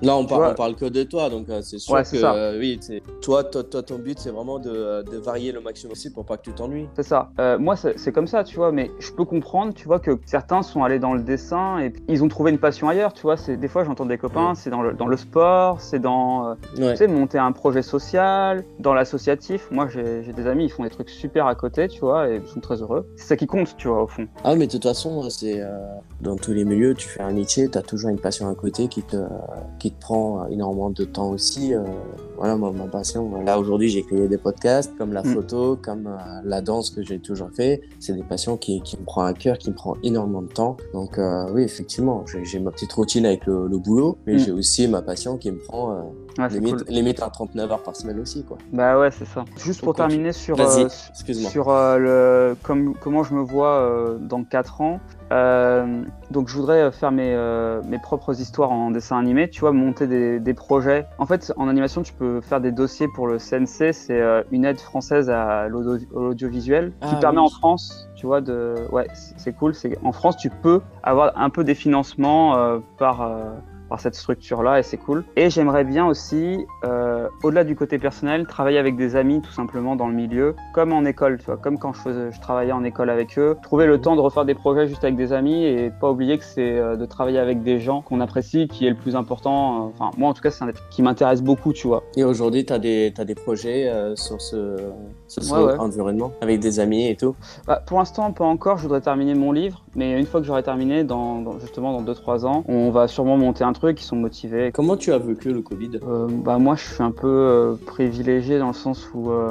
Là, 0.00 0.16
on, 0.16 0.26
parle, 0.26 0.52
on 0.52 0.54
parle 0.54 0.74
que 0.76 0.84
de 0.84 1.02
toi, 1.02 1.28
donc 1.28 1.48
euh, 1.48 1.60
c'est 1.60 1.78
sûr 1.78 1.96
que 1.96 2.16
euh, 2.16 2.58
oui, 2.58 2.78
toi, 3.20 3.42
toi, 3.42 3.64
toi, 3.64 3.82
ton 3.82 3.98
but, 3.98 4.18
c'est 4.18 4.30
vraiment 4.30 4.60
de, 4.60 5.02
de, 5.02 5.18
varier 5.18 5.50
le 5.50 5.60
maximum 5.60 5.90
possible 5.90 6.14
pour 6.14 6.24
pas 6.24 6.36
que 6.36 6.42
tu 6.42 6.52
t'ennuies. 6.52 6.86
C'est 6.94 7.02
ça. 7.02 7.30
Euh, 7.40 7.58
moi, 7.58 7.74
c'est 7.74 8.12
comme 8.12 8.28
ça, 8.28 8.44
tu 8.44 8.56
vois, 8.56 8.70
mais 8.70 8.92
je 9.00 9.10
peux 9.10 9.24
comprendre, 9.24 9.74
tu 9.74 9.86
vois, 9.86 9.98
que 9.98 10.18
certains 10.24 10.62
sont 10.62 10.84
allés 10.84 11.00
dans 11.00 11.14
le 11.14 11.22
dessin 11.22 11.80
et 11.80 11.92
ils 12.08 12.22
ont 12.22 12.28
trouvé 12.28 12.52
une 12.52 12.58
passion 12.58 12.88
ailleurs, 12.88 13.12
tu 13.12 13.22
vois. 13.22 13.34
Des 13.36 13.68
fois, 13.68 13.82
j'entends 13.82 14.06
des 14.06 14.18
copains, 14.18 14.54
c'est 14.54 14.70
dans 14.70 14.82
le, 14.82 14.94
dans 14.94 15.08
le 15.08 15.16
sport, 15.16 15.80
c'est 15.80 15.98
dans, 15.98 16.54
tu 16.76 16.96
sais, 16.96 17.08
monter 17.08 17.38
un 17.38 17.50
projet 17.50 17.82
social, 17.82 18.64
dans 18.78 18.94
l'associatif. 18.94 19.68
Moi, 19.72 19.88
j'ai 19.88 20.32
des 20.32 20.46
amis, 20.46 20.64
ils 20.64 20.70
font 20.70 20.84
des 20.84 20.90
trucs 20.90 21.10
super 21.10 21.46
à 21.46 21.56
côté, 21.56 21.88
tu 21.88 22.00
vois, 22.00 22.30
et 22.30 22.36
ils 22.36 22.48
sont 22.48 22.60
très 22.60 22.80
heureux. 22.82 23.08
C'est 23.16 23.26
ça 23.26 23.36
qui 23.36 23.48
compte, 23.48 23.76
tu 23.76 23.88
vois, 23.88 24.04
au 24.04 24.06
fond. 24.06 24.28
Ah, 24.44 24.54
mais 24.54 24.68
de 24.68 24.72
toute 24.72 24.84
façon, 24.84 25.28
c'est 25.28 25.60
dans 26.20 26.36
tous 26.36 26.52
les 26.52 26.64
milieux, 26.64 26.94
tu 26.94 27.08
fais 27.08 27.22
un 27.22 27.32
métier, 27.32 27.68
tu 27.68 27.78
as 27.78 27.82
toujours 27.82 28.10
une 28.10 28.20
passion 28.20 28.48
à 28.48 28.54
côté 28.54 28.86
qui 28.86 29.02
te, 29.02 29.16
qui 29.80 29.87
prend 29.94 30.46
énormément 30.48 30.90
de 30.90 31.04
temps 31.04 31.30
aussi. 31.30 31.74
Euh, 31.74 31.82
voilà 32.36 32.56
ma, 32.56 32.70
passion. 32.86 33.42
Là 33.42 33.58
aujourd'hui, 33.58 33.88
j'ai 33.88 34.02
créé 34.02 34.28
des 34.28 34.38
podcasts 34.38 34.96
comme 34.96 35.12
la 35.12 35.22
mm. 35.22 35.34
photo, 35.34 35.78
comme 35.80 36.06
euh, 36.06 36.40
la 36.44 36.60
danse 36.60 36.90
que 36.90 37.02
j'ai 37.02 37.18
toujours 37.18 37.50
fait. 37.50 37.80
C'est 37.98 38.14
des 38.14 38.22
passions 38.22 38.56
qui, 38.56 38.80
qui, 38.82 38.96
me 38.96 39.04
prend 39.04 39.24
à 39.24 39.32
cœur, 39.32 39.58
qui 39.58 39.70
me 39.70 39.74
prend 39.74 39.96
énormément 40.02 40.42
de 40.42 40.48
temps. 40.48 40.76
Donc 40.92 41.18
euh, 41.18 41.46
oui, 41.52 41.62
effectivement, 41.62 42.24
j'ai 42.42 42.60
ma 42.60 42.70
petite 42.70 42.92
routine 42.92 43.26
avec 43.26 43.46
le, 43.46 43.68
boulot, 43.78 44.18
mais 44.26 44.34
mm. 44.34 44.38
j'ai 44.38 44.52
aussi 44.52 44.88
ma 44.88 45.02
passion 45.02 45.36
qui 45.36 45.50
me 45.50 45.58
prend 45.58 46.12
limite, 46.88 47.22
à 47.22 47.30
39 47.30 47.72
heures 47.72 47.82
par 47.82 47.96
semaine 47.96 48.20
aussi. 48.20 48.44
Quoi. 48.44 48.58
Bah 48.72 48.98
ouais, 48.98 49.10
c'est 49.10 49.26
ça. 49.26 49.44
Juste 49.56 49.82
pour 49.82 49.94
terminer 49.94 50.32
sur, 50.32 50.56
sur 51.34 51.70
le, 51.70 52.56
comme, 52.62 52.94
comment 52.94 53.22
je 53.22 53.34
me 53.34 53.42
vois 53.42 54.16
dans 54.20 54.44
4 54.44 54.80
ans. 54.80 55.00
Euh, 55.30 56.04
donc 56.30 56.48
je 56.48 56.54
voudrais 56.54 56.82
euh, 56.82 56.90
faire 56.90 57.12
mes, 57.12 57.34
euh, 57.34 57.82
mes, 57.86 57.98
propres 57.98 58.40
histoires 58.40 58.72
en 58.72 58.90
dessin 58.90 59.18
animé, 59.18 59.50
tu 59.50 59.60
vois, 59.60 59.72
monter 59.72 60.06
des, 60.06 60.40
des, 60.40 60.54
projets. 60.54 61.06
En 61.18 61.26
fait, 61.26 61.52
en 61.56 61.68
animation, 61.68 62.02
tu 62.02 62.14
peux 62.14 62.40
faire 62.40 62.60
des 62.60 62.72
dossiers 62.72 63.08
pour 63.08 63.26
le 63.26 63.38
CNC, 63.38 63.92
c'est 63.92 64.22
une 64.50 64.64
aide 64.64 64.78
française 64.78 65.28
à 65.30 65.68
l'audiovisuel 65.68 66.92
qui 67.02 67.14
ah 67.14 67.20
permet 67.20 67.40
en 67.40 67.48
France, 67.48 68.08
tu 68.14 68.26
vois, 68.26 68.40
de... 68.40 68.74
Ouais, 68.90 69.06
c'est 69.12 69.52
cool. 69.52 69.74
En 70.02 70.12
France, 70.12 70.36
tu 70.36 70.50
peux 70.50 70.80
avoir 71.02 71.32
un 71.36 71.50
peu 71.50 71.64
des 71.64 71.74
financements 71.74 72.80
par 72.96 73.30
par 73.88 74.00
cette 74.00 74.14
structure-là 74.14 74.78
et 74.78 74.82
c'est 74.82 74.96
cool. 74.96 75.24
Et 75.36 75.50
j'aimerais 75.50 75.84
bien 75.84 76.06
aussi, 76.06 76.66
euh, 76.84 77.28
au-delà 77.42 77.64
du 77.64 77.76
côté 77.76 77.98
personnel, 77.98 78.46
travailler 78.46 78.78
avec 78.78 78.96
des 78.96 79.16
amis 79.16 79.40
tout 79.40 79.52
simplement 79.52 79.96
dans 79.96 80.08
le 80.08 80.14
milieu, 80.14 80.54
comme 80.74 80.92
en 80.92 81.04
école, 81.04 81.38
tu 81.38 81.46
vois, 81.46 81.56
comme 81.56 81.78
quand 81.78 81.92
je, 81.92 82.00
faisais, 82.00 82.32
je 82.32 82.40
travaillais 82.40 82.72
en 82.72 82.84
école 82.84 83.10
avec 83.10 83.38
eux. 83.38 83.56
Trouver 83.62 83.86
le 83.86 84.00
temps 84.00 84.16
de 84.16 84.20
refaire 84.20 84.44
des 84.44 84.54
projets 84.54 84.86
juste 84.86 85.04
avec 85.04 85.16
des 85.16 85.32
amis 85.32 85.64
et 85.64 85.90
pas 85.90 86.10
oublier 86.10 86.38
que 86.38 86.44
c'est 86.44 86.78
euh, 86.78 86.96
de 86.96 87.06
travailler 87.06 87.38
avec 87.38 87.62
des 87.62 87.78
gens 87.78 88.02
qu'on 88.02 88.20
apprécie 88.20 88.68
qui 88.68 88.86
est 88.86 88.90
le 88.90 88.96
plus 88.96 89.16
important. 89.16 89.86
Euh, 89.86 89.90
enfin, 89.98 90.10
moi 90.16 90.28
en 90.28 90.34
tout 90.34 90.42
cas, 90.42 90.50
c'est 90.50 90.64
un 90.64 90.68
qui 90.90 91.02
m'intéresse 91.02 91.42
beaucoup, 91.42 91.72
tu 91.72 91.86
vois. 91.86 92.02
Et 92.16 92.24
aujourd'hui, 92.24 92.64
tu 92.64 92.72
as 92.72 92.78
des, 92.78 93.12
as 93.18 93.24
des 93.24 93.34
projets 93.34 93.88
euh, 93.88 94.16
sur 94.16 94.40
ce, 94.40 94.76
ce 95.26 95.40
environnement 95.78 96.32
avec 96.40 96.60
des 96.60 96.80
amis 96.80 97.06
et 97.08 97.16
tout? 97.16 97.34
Bah, 97.66 97.82
Pour 97.86 97.98
l'instant, 97.98 98.32
pas 98.32 98.44
encore. 98.44 98.78
Je 98.78 98.82
voudrais 98.82 99.00
terminer 99.00 99.34
mon 99.34 99.52
livre, 99.52 99.82
mais 99.98 100.16
une 100.16 100.26
fois 100.26 100.40
que 100.40 100.46
j'aurai 100.46 100.62
terminé, 100.62 101.02
dans, 101.02 101.58
justement 101.58 102.00
dans 102.00 102.12
2-3 102.12 102.46
ans, 102.46 102.62
on 102.68 102.90
va 102.90 103.08
sûrement 103.08 103.36
monter 103.36 103.64
un 103.64 103.72
trucs 103.72 103.96
qui 103.96 104.04
sont 104.04 104.14
motivés. 104.14 104.70
Comment 104.72 104.96
tu 104.96 105.12
as 105.12 105.18
vécu 105.18 105.52
le 105.52 105.60
Covid? 105.60 105.98
Euh, 106.06 106.28
bah 106.30 106.58
Moi, 106.58 106.76
je 106.76 106.84
suis 106.84 107.02
un 107.02 107.10
peu 107.10 107.26
euh, 107.26 107.74
privilégié 107.84 108.60
dans 108.60 108.68
le 108.68 108.74
sens 108.74 109.10
où 109.12 109.32
euh, 109.32 109.48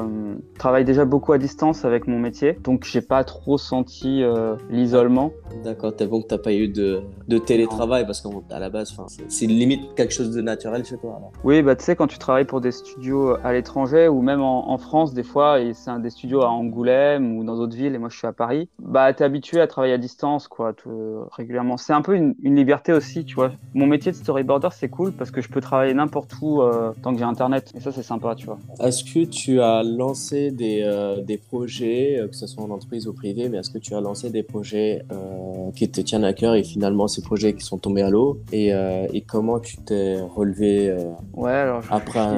je 0.54 0.58
travaille 0.58 0.86
déjà 0.86 1.04
beaucoup 1.04 1.34
à 1.34 1.38
distance 1.38 1.84
avec 1.84 2.06
mon 2.06 2.18
métier, 2.18 2.58
donc 2.64 2.84
j'ai 2.84 3.02
pas 3.02 3.24
trop 3.24 3.58
senti 3.58 4.22
l'isolement. 4.70 5.32
D'accord, 5.62 5.94
t'es 5.94 6.06
bon 6.06 6.22
que 6.22 6.28
t'as 6.28 6.38
pas 6.38 6.54
eu 6.54 6.68
de, 6.68 7.02
de 7.28 7.38
télétravail 7.38 8.06
parce 8.06 8.22
qu'à 8.22 8.58
la 8.58 8.70
base, 8.70 8.96
c'est 9.28 9.46
limite 9.46 9.94
quelque 9.96 10.14
chose 10.14 10.30
de 10.30 10.40
naturel 10.40 10.84
chez 10.86 10.96
toi. 10.96 11.20
Oui, 11.44 11.60
bah 11.60 11.76
tu 11.76 11.84
sais, 11.84 11.94
quand 11.94 12.06
tu 12.06 12.18
travailles 12.18 12.46
pour 12.46 12.62
des 12.62 12.72
studios 12.72 13.36
à 13.44 13.52
l'étranger 13.52 14.08
ou 14.08 14.22
même 14.22 14.40
en, 14.40 14.70
en 14.70 14.78
France, 14.78 15.12
des 15.12 15.22
fois, 15.22 15.60
et 15.60 15.74
c'est 15.74 15.90
un 15.90 15.98
des 15.98 16.10
studios 16.10 16.40
à 16.40 16.48
Angoulême 16.48 17.36
ou 17.36 17.44
dans 17.44 17.56
d'autres 17.56 17.76
villes, 17.76 17.94
et 17.94 17.98
moi 17.98 18.08
je 18.08 18.16
suis 18.16 18.26
à 18.26 18.32
Paris, 18.32 18.70
bah 18.78 19.12
t'es 19.12 19.24
habitué 19.24 19.60
à 19.60 19.66
travailler 19.66 19.94
à 19.94 19.98
distance, 19.98 20.37
quoi, 20.46 20.74
régulièrement. 21.32 21.76
C'est 21.76 21.92
un 21.92 22.02
peu 22.02 22.14
une, 22.14 22.34
une 22.42 22.54
liberté 22.54 22.92
aussi, 22.92 23.24
tu 23.24 23.34
vois. 23.34 23.52
Mon 23.74 23.86
métier 23.86 24.12
de 24.12 24.16
storyboarder, 24.16 24.68
c'est 24.72 24.88
cool 24.88 25.12
parce 25.12 25.30
que 25.30 25.40
je 25.40 25.48
peux 25.48 25.60
travailler 25.60 25.94
n'importe 25.94 26.32
où 26.40 26.62
euh, 26.62 26.92
tant 27.02 27.12
que 27.12 27.18
j'ai 27.18 27.24
internet. 27.24 27.72
Et 27.76 27.80
ça, 27.80 27.90
c'est 27.92 28.02
sympa, 28.02 28.34
tu 28.34 28.46
vois. 28.46 28.58
Est-ce 28.80 29.04
que 29.04 29.24
tu 29.24 29.60
as 29.60 29.82
lancé 29.82 30.50
des, 30.50 30.82
euh, 30.82 31.22
des 31.22 31.38
projets, 31.38 32.18
euh, 32.18 32.28
que 32.28 32.36
ce 32.36 32.46
soit 32.46 32.62
en 32.62 32.70
entreprise 32.70 33.08
ou 33.08 33.12
privé, 33.12 33.48
mais 33.48 33.58
est-ce 33.58 33.70
que 33.70 33.78
tu 33.78 33.94
as 33.94 34.00
lancé 34.00 34.30
des 34.30 34.42
projets 34.42 35.02
qui 35.74 35.90
te 35.90 36.00
tiennent 36.00 36.24
à 36.24 36.32
cœur 36.32 36.54
et 36.54 36.62
finalement 36.62 37.08
ces 37.08 37.22
projets 37.22 37.54
qui 37.54 37.64
sont 37.64 37.78
tombés 37.78 38.02
à 38.02 38.10
l'eau? 38.10 38.40
Et, 38.52 38.68
et, 38.68 39.20
comment 39.22 39.58
tu 39.58 39.76
t'es 39.78 40.20
relevé 40.20 40.94
ouais, 41.34 41.52
alors 41.52 41.82
après 41.90 42.28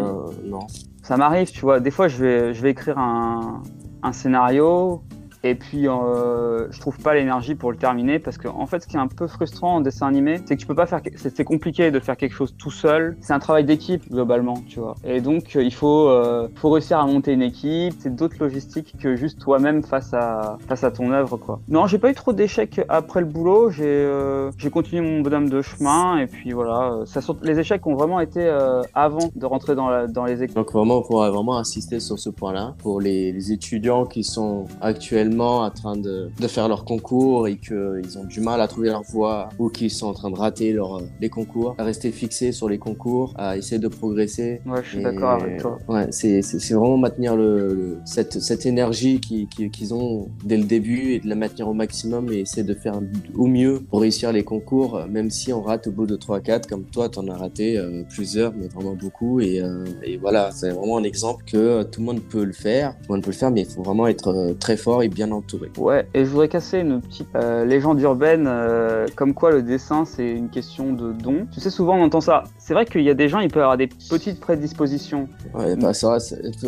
non 0.44 0.66
Ça 1.02 1.16
m'arrive, 1.16 1.50
tu 1.50 1.60
vois. 1.60 1.80
Des 1.80 1.90
fois, 1.90 2.08
je 2.08 2.22
vais, 2.22 2.54
je 2.54 2.62
vais 2.62 2.70
écrire 2.70 2.98
un, 2.98 3.62
un 4.02 4.12
scénario 4.12 5.02
et 5.42 5.54
puis, 5.54 5.88
euh, 5.88 6.70
je 6.70 6.80
trouve 6.80 6.98
pas 6.98 7.14
l'énergie 7.14 7.54
pour 7.54 7.70
le 7.70 7.78
terminer 7.78 8.18
parce 8.18 8.36
que, 8.36 8.48
en 8.48 8.66
fait, 8.66 8.82
ce 8.82 8.86
qui 8.86 8.96
est 8.96 9.00
un 9.00 9.06
peu 9.06 9.26
frustrant 9.26 9.76
en 9.76 9.80
dessin 9.80 10.06
animé, 10.06 10.40
c'est 10.44 10.56
que 10.56 10.60
tu 10.60 10.66
peux 10.66 10.74
pas 10.74 10.86
faire. 10.86 11.00
C'est 11.16 11.44
compliqué 11.44 11.90
de 11.90 11.98
faire 11.98 12.16
quelque 12.16 12.34
chose 12.34 12.54
tout 12.58 12.70
seul. 12.70 13.16
C'est 13.20 13.32
un 13.32 13.38
travail 13.38 13.64
d'équipe 13.64 14.10
globalement, 14.10 14.62
tu 14.68 14.80
vois. 14.80 14.96
Et 15.02 15.20
donc, 15.20 15.54
il 15.54 15.72
faut, 15.72 16.08
euh, 16.08 16.48
faut 16.56 16.70
réussir 16.70 16.98
à 16.98 17.06
monter 17.06 17.32
une 17.32 17.42
équipe. 17.42 17.94
C'est 18.00 18.14
d'autres 18.14 18.36
logistiques 18.38 18.96
que 19.00 19.16
juste 19.16 19.40
toi-même 19.40 19.82
face 19.82 20.12
à 20.12 20.58
face 20.68 20.84
à 20.84 20.90
ton 20.90 21.10
œuvre, 21.10 21.38
quoi. 21.38 21.60
Non, 21.68 21.86
j'ai 21.86 21.98
pas 21.98 22.10
eu 22.10 22.14
trop 22.14 22.34
d'échecs 22.34 22.80
après 22.88 23.20
le 23.20 23.26
boulot. 23.26 23.70
J'ai 23.70 23.84
euh, 23.86 24.50
j'ai 24.58 24.68
continué 24.68 25.00
mon 25.00 25.20
bonhomme 25.20 25.48
de 25.48 25.62
chemin 25.62 26.18
et 26.18 26.26
puis 26.26 26.52
voilà. 26.52 27.00
Ça 27.06 27.20
les 27.42 27.58
échecs 27.58 27.86
ont 27.86 27.94
vraiment 27.94 28.20
été 28.20 28.40
euh, 28.42 28.82
avant 28.94 29.30
de 29.34 29.46
rentrer 29.46 29.74
dans 29.74 29.88
la, 29.88 30.06
dans 30.06 30.24
les 30.24 30.42
équipes. 30.42 30.56
Donc 30.56 30.72
vraiment, 30.72 30.98
on 30.98 31.02
pourrait 31.02 31.30
vraiment 31.30 31.56
insister 31.56 32.00
sur 32.00 32.18
ce 32.18 32.28
point-là 32.28 32.74
pour 32.78 33.00
les, 33.00 33.32
les 33.32 33.52
étudiants 33.52 34.04
qui 34.04 34.24
sont 34.24 34.66
actuellement 34.80 35.29
en 35.38 35.70
train 35.70 35.96
de, 35.96 36.30
de 36.38 36.48
faire 36.48 36.68
leur 36.68 36.84
concours 36.84 37.46
et 37.48 37.56
qu'ils 37.56 38.18
ont 38.18 38.24
du 38.24 38.40
mal 38.40 38.60
à 38.60 38.68
trouver 38.68 38.88
leur 38.88 39.02
voie 39.02 39.48
ou 39.58 39.68
qu'ils 39.68 39.90
sont 39.90 40.06
en 40.06 40.14
train 40.14 40.30
de 40.30 40.36
rater 40.36 40.72
leur, 40.72 41.00
les 41.20 41.28
concours, 41.28 41.74
à 41.78 41.84
rester 41.84 42.10
fixés 42.10 42.52
sur 42.52 42.68
les 42.68 42.78
concours, 42.78 43.34
à 43.36 43.56
essayer 43.56 43.78
de 43.78 43.88
progresser. 43.88 44.60
Ouais, 44.66 44.80
je 44.82 44.90
suis 44.90 45.02
d'accord 45.02 45.42
avec 45.42 45.58
toi. 45.58 45.78
Ouais, 45.88 46.06
c'est 46.10 46.40
vraiment 46.70 46.96
maintenir 46.96 47.36
le, 47.36 47.98
cette, 48.04 48.40
cette 48.40 48.66
énergie 48.66 49.20
qu'ils 49.20 49.94
ont 49.94 50.28
dès 50.44 50.56
le 50.56 50.64
début 50.64 51.12
et 51.12 51.20
de 51.20 51.28
la 51.28 51.34
maintenir 51.34 51.68
au 51.68 51.74
maximum 51.74 52.32
et 52.32 52.40
essayer 52.40 52.62
de 52.62 52.74
faire 52.74 53.00
au 53.36 53.46
mieux 53.46 53.80
pour 53.90 54.00
réussir 54.00 54.32
les 54.32 54.44
concours, 54.44 55.04
même 55.08 55.30
si 55.30 55.52
on 55.52 55.62
rate 55.62 55.86
au 55.86 55.92
bout 55.92 56.06
de 56.06 56.16
3-4, 56.16 56.68
comme 56.68 56.84
toi, 56.84 57.08
tu 57.08 57.18
en 57.18 57.28
as 57.28 57.36
raté 57.36 57.78
euh, 57.78 58.02
plusieurs, 58.08 58.52
mais 58.54 58.68
vraiment 58.68 58.94
beaucoup. 58.94 59.40
Et, 59.40 59.60
euh, 59.60 59.84
et 60.02 60.16
voilà, 60.16 60.50
c'est 60.52 60.70
vraiment 60.70 60.98
un 60.98 61.04
exemple 61.04 61.44
que 61.46 61.82
tout 61.84 62.00
le 62.00 62.06
monde 62.06 62.22
peut 62.22 62.44
le 62.44 62.52
faire. 62.52 62.96
Tout 62.96 63.08
le 63.08 63.14
monde 63.16 63.24
peut 63.24 63.30
le 63.30 63.36
faire, 63.36 63.50
mais 63.50 63.62
il 63.62 63.66
faut 63.66 63.82
vraiment 63.82 64.06
être 64.06 64.28
euh, 64.28 64.54
très 64.54 64.76
fort 64.76 65.02
et 65.02 65.08
bien 65.08 65.19
entouré. 65.24 65.70
Ouais, 65.78 66.06
et 66.14 66.24
je 66.24 66.30
voudrais 66.30 66.48
casser 66.48 66.78
une 66.78 67.00
petite 67.00 67.28
euh, 67.34 67.64
légende 67.64 68.00
urbaine, 68.00 68.46
euh, 68.48 69.06
comme 69.16 69.34
quoi 69.34 69.50
le 69.50 69.62
dessin 69.62 70.04
c'est 70.04 70.30
une 70.30 70.48
question 70.48 70.92
de 70.92 71.12
don. 71.12 71.46
Tu 71.52 71.60
sais, 71.60 71.70
souvent 71.70 71.96
on 71.96 72.04
entend 72.04 72.20
ça. 72.20 72.44
C'est 72.58 72.74
vrai 72.74 72.86
qu'il 72.86 73.02
y 73.02 73.10
a 73.10 73.14
des 73.14 73.28
gens, 73.28 73.40
ils 73.40 73.50
peuvent 73.50 73.62
avoir 73.62 73.76
des 73.76 73.88
petites 73.88 74.40
prédispositions. 74.40 75.28
Ouais, 75.54 75.76
bah 75.76 75.94
ça, 75.94 76.18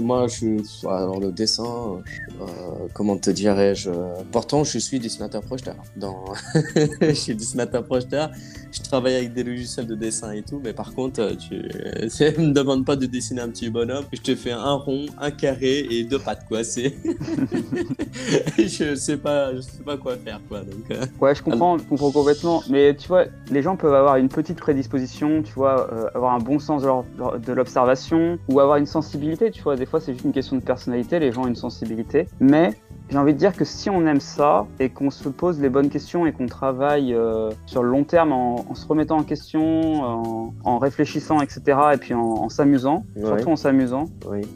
moi 0.00 0.26
je 0.28 0.34
suis. 0.34 0.86
Alors 0.86 1.20
le 1.20 1.32
dessin, 1.32 1.64
euh, 1.64 2.44
comment 2.92 3.16
te 3.16 3.30
dirais-je 3.30 3.90
Pourtant, 4.30 4.64
je 4.64 4.78
suis 4.78 4.98
dessinateur 4.98 5.42
projeteur. 5.42 5.76
Dans... 5.96 6.24
je 7.00 7.12
suis 7.12 7.34
dessinateur 7.34 7.84
projeteur. 7.84 8.30
Je 8.72 8.80
travaille 8.80 9.16
avec 9.16 9.34
des 9.34 9.44
logiciels 9.44 9.86
de 9.86 9.94
dessin 9.94 10.32
et 10.32 10.42
tout, 10.42 10.60
mais 10.64 10.72
par 10.72 10.94
contre, 10.94 11.36
tu 11.36 11.54
ne 11.56 12.46
me 12.46 12.52
demande 12.52 12.86
pas 12.86 12.96
de 12.96 13.04
dessiner 13.04 13.42
un 13.42 13.48
petit 13.48 13.68
bonhomme. 13.68 14.04
Je 14.12 14.20
te 14.20 14.34
fais 14.34 14.52
un 14.52 14.72
rond, 14.72 15.06
un 15.20 15.30
carré 15.30 15.86
et 15.90 16.04
deux 16.04 16.18
pattes, 16.18 16.46
quoi. 16.48 16.64
C'est. 16.64 16.94
je 18.58 18.94
sais 18.94 18.96
sais 18.96 19.16
pas 19.16 19.52
quoi 20.00 20.16
faire, 20.16 20.40
quoi. 20.48 20.62
Euh. 20.90 21.06
Ouais, 21.20 21.34
je 21.34 21.42
comprends, 21.42 21.76
je 21.76 21.84
comprends 21.84 22.10
complètement. 22.10 22.62
Mais 22.70 22.96
tu 22.96 23.08
vois, 23.08 23.26
les 23.50 23.60
gens 23.60 23.76
peuvent 23.76 23.94
avoir 23.94 24.16
une 24.16 24.28
petite 24.28 24.58
prédisposition, 24.58 25.42
tu 25.42 25.52
vois, 25.52 25.92
euh, 25.92 26.08
avoir 26.14 26.34
un 26.34 26.38
bon 26.38 26.58
sens 26.58 26.82
de 26.82 27.52
l'observation 27.52 28.38
ou 28.48 28.60
avoir 28.60 28.78
une 28.78 28.86
sensibilité, 28.86 29.50
tu 29.50 29.62
vois. 29.62 29.76
Des 29.76 29.86
fois, 29.86 30.00
c'est 30.00 30.12
juste 30.12 30.24
une 30.24 30.32
question 30.32 30.56
de 30.56 30.62
personnalité. 30.62 31.18
Les 31.18 31.30
gens 31.30 31.42
ont 31.42 31.48
une 31.48 31.56
sensibilité, 31.56 32.26
mais 32.40 32.74
j'ai 33.12 33.18
envie 33.18 33.34
de 33.34 33.38
dire 33.38 33.54
que 33.54 33.66
si 33.66 33.90
on 33.90 34.06
aime 34.06 34.20
ça 34.20 34.66
et 34.80 34.88
qu'on 34.88 35.10
se 35.10 35.28
pose 35.28 35.60
les 35.60 35.68
bonnes 35.68 35.90
questions 35.90 36.24
et 36.24 36.32
qu'on 36.32 36.46
travaille 36.46 37.12
euh, 37.12 37.50
sur 37.66 37.82
le 37.82 37.90
long 37.90 38.04
terme 38.04 38.32
en, 38.32 38.74
se 38.74 38.86
remettant 38.86 39.18
en 39.18 39.22
question, 39.22 40.50
en, 40.64 40.78
réfléchissant, 40.78 41.42
etc., 41.42 41.78
et 41.92 41.98
puis 41.98 42.14
en, 42.14 42.48
s'amusant, 42.48 43.04
surtout 43.14 43.50
en 43.50 43.56
s'amusant, 43.56 44.06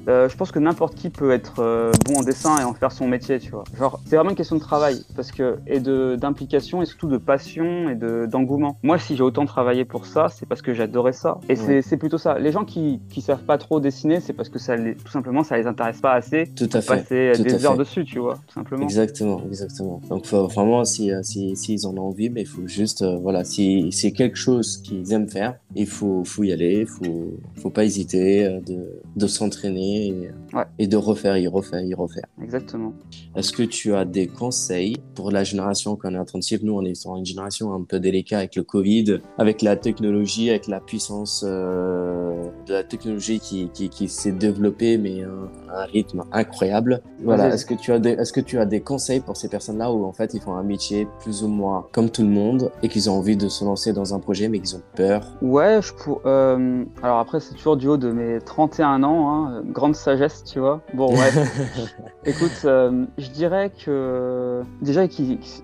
euh, 0.08 0.28
je 0.30 0.36
pense 0.36 0.52
que 0.52 0.58
n'importe 0.58 0.94
qui 0.94 1.10
peut 1.10 1.32
être 1.32 1.56
euh, 1.58 1.92
bon 2.06 2.20
en 2.20 2.22
dessin 2.22 2.56
et 2.58 2.64
en 2.64 2.72
faire 2.72 2.92
son 2.92 3.06
métier, 3.06 3.38
tu 3.38 3.50
vois. 3.50 3.64
Genre, 3.78 4.00
c'est 4.06 4.16
vraiment 4.16 4.30
une 4.30 4.36
question 4.36 4.56
de 4.56 4.60
travail 4.60 5.04
parce 5.14 5.32
que 5.32 5.58
et 5.66 5.80
d'implication 5.80 6.80
et 6.80 6.86
surtout 6.86 7.08
de 7.08 7.18
passion 7.18 7.90
et 7.90 7.94
de 7.94 8.24
d'engouement. 8.24 8.78
Moi, 8.82 8.98
si 8.98 9.16
j'ai 9.16 9.22
autant 9.22 9.44
travaillé 9.44 9.84
pour 9.84 10.06
ça, 10.06 10.28
c'est 10.30 10.46
parce 10.46 10.62
que 10.62 10.72
j'adorais 10.72 11.12
ça. 11.12 11.38
Et 11.50 11.82
c'est 11.82 11.96
plutôt 11.98 12.18
ça. 12.18 12.38
Les 12.38 12.52
gens 12.52 12.64
qui 12.64 13.02
qui 13.10 13.20
savent 13.20 13.44
pas 13.44 13.58
trop 13.58 13.80
dessiner, 13.80 14.20
c'est 14.20 14.32
parce 14.32 14.48
que 14.48 14.58
ça 14.58 14.76
les, 14.76 14.94
tout 14.94 15.12
simplement 15.12 15.42
ça 15.42 15.58
les 15.58 15.66
intéresse 15.66 16.00
pas 16.00 16.12
assez. 16.12 16.50
Tout 16.56 16.70
à 16.72 16.80
fait. 16.80 16.96
Passer 16.96 17.32
des 17.42 17.66
heures 17.66 17.76
dessus, 17.76 18.04
tu 18.06 18.18
vois, 18.18 18.38
tout 18.46 18.54
simplement. 18.54 18.82
Exactement, 18.82 19.42
exactement. 19.46 20.00
Donc 20.08 20.26
vraiment, 20.26 20.84
si 20.84 21.10
s'ils 21.22 21.56
si, 21.56 21.76
si 21.76 21.86
en 21.86 21.96
ont 21.96 22.08
envie, 22.08 22.30
mais 22.30 22.42
il 22.42 22.46
faut 22.46 22.66
juste 22.66 23.04
voilà, 23.22 23.44
si 23.44 23.90
c'est 23.92 24.12
quelque 24.12 24.36
chose 24.36 24.78
qu'ils 24.78 25.12
aiment 25.12 25.28
faire, 25.28 25.58
il 25.74 25.86
faut 25.86 26.24
faut 26.24 26.44
y 26.44 26.52
aller, 26.52 26.80
il 26.80 26.86
faut 26.86 27.38
faut 27.56 27.70
pas 27.70 27.84
hésiter 27.84 28.60
de 28.66 29.00
de 29.16 29.26
s'entraîner 29.26 30.08
et, 30.08 30.30
et 30.78 30.86
de 30.86 30.96
refaire, 30.96 31.36
y 31.36 31.46
refaire, 31.46 31.82
y 31.82 31.94
refaire. 31.94 32.26
Exactement. 32.42 32.92
Est-ce 33.34 33.52
que 33.52 33.62
tu 33.62 33.94
as 33.94 34.04
des 34.04 34.26
conseils 34.26 34.96
pour 35.14 35.30
la 35.30 35.44
génération 35.44 35.96
qu'on 35.96 36.14
est 36.14 36.18
en 36.18 36.24
train 36.24 36.38
de 36.38 36.44
suivre? 36.44 36.64
Nous, 36.64 36.74
on 36.74 36.84
est 36.84 36.94
sur 36.94 37.16
une 37.16 37.26
génération 37.26 37.72
un 37.72 37.82
peu 37.82 38.00
délicate 38.00 38.38
avec 38.38 38.56
le 38.56 38.62
Covid, 38.62 39.18
avec 39.38 39.62
la 39.62 39.76
technologie, 39.76 40.50
avec 40.50 40.66
la 40.68 40.80
puissance 40.80 41.44
euh, 41.46 42.48
de 42.66 42.72
la 42.72 42.84
technologie 42.84 43.40
qui, 43.40 43.70
qui, 43.72 43.88
qui 43.88 44.08
s'est 44.08 44.32
développée, 44.32 44.98
mais 44.98 45.22
à 45.22 45.82
un 45.82 45.84
rythme 45.86 46.24
incroyable. 46.32 47.02
Voilà. 47.22 47.48
Est-ce 47.54 47.66
que 47.66 47.74
tu 47.74 47.92
as 47.92 47.98
des, 47.98 48.12
est-ce 48.26 48.32
que 48.32 48.40
tu 48.40 48.58
as 48.58 48.66
des 48.66 48.80
conseils 48.80 49.20
pour 49.20 49.36
ces 49.36 49.48
personnes-là 49.48 49.92
où 49.92 50.04
en 50.04 50.10
fait 50.10 50.34
ils 50.34 50.40
font 50.40 50.56
un 50.56 50.64
métier 50.64 51.06
plus 51.20 51.44
ou 51.44 51.48
moins 51.48 51.86
comme 51.92 52.10
tout 52.10 52.22
le 52.22 52.28
monde 52.28 52.72
et 52.82 52.88
qu'ils 52.88 53.08
ont 53.08 53.12
envie 53.12 53.36
de 53.36 53.46
se 53.48 53.64
lancer 53.64 53.92
dans 53.92 54.14
un 54.14 54.18
projet, 54.18 54.48
mais 54.48 54.58
qu'ils 54.58 54.74
ont 54.74 54.82
peur? 54.96 55.22
Ouais, 55.42 55.80
je 55.80 55.94
pour, 55.94 56.22
euh, 56.26 56.84
alors 57.04 57.20
après 57.20 57.38
c'est 57.38 57.54
toujours 57.54 57.76
du 57.76 57.86
haut 57.86 57.96
de 57.96 58.10
mes 58.10 58.40
31 58.40 59.04
ans, 59.04 59.32
hein, 59.32 59.62
grande 59.66 59.94
sagesse, 59.94 60.42
tu 60.42 60.58
vois. 60.58 60.80
Bon, 60.92 61.12
ouais. 61.12 61.30
Écoute, 62.24 62.62
euh, 62.64 63.04
je 63.16 63.30
dirais 63.30 63.70
que 63.70 64.62
déjà, 64.82 65.04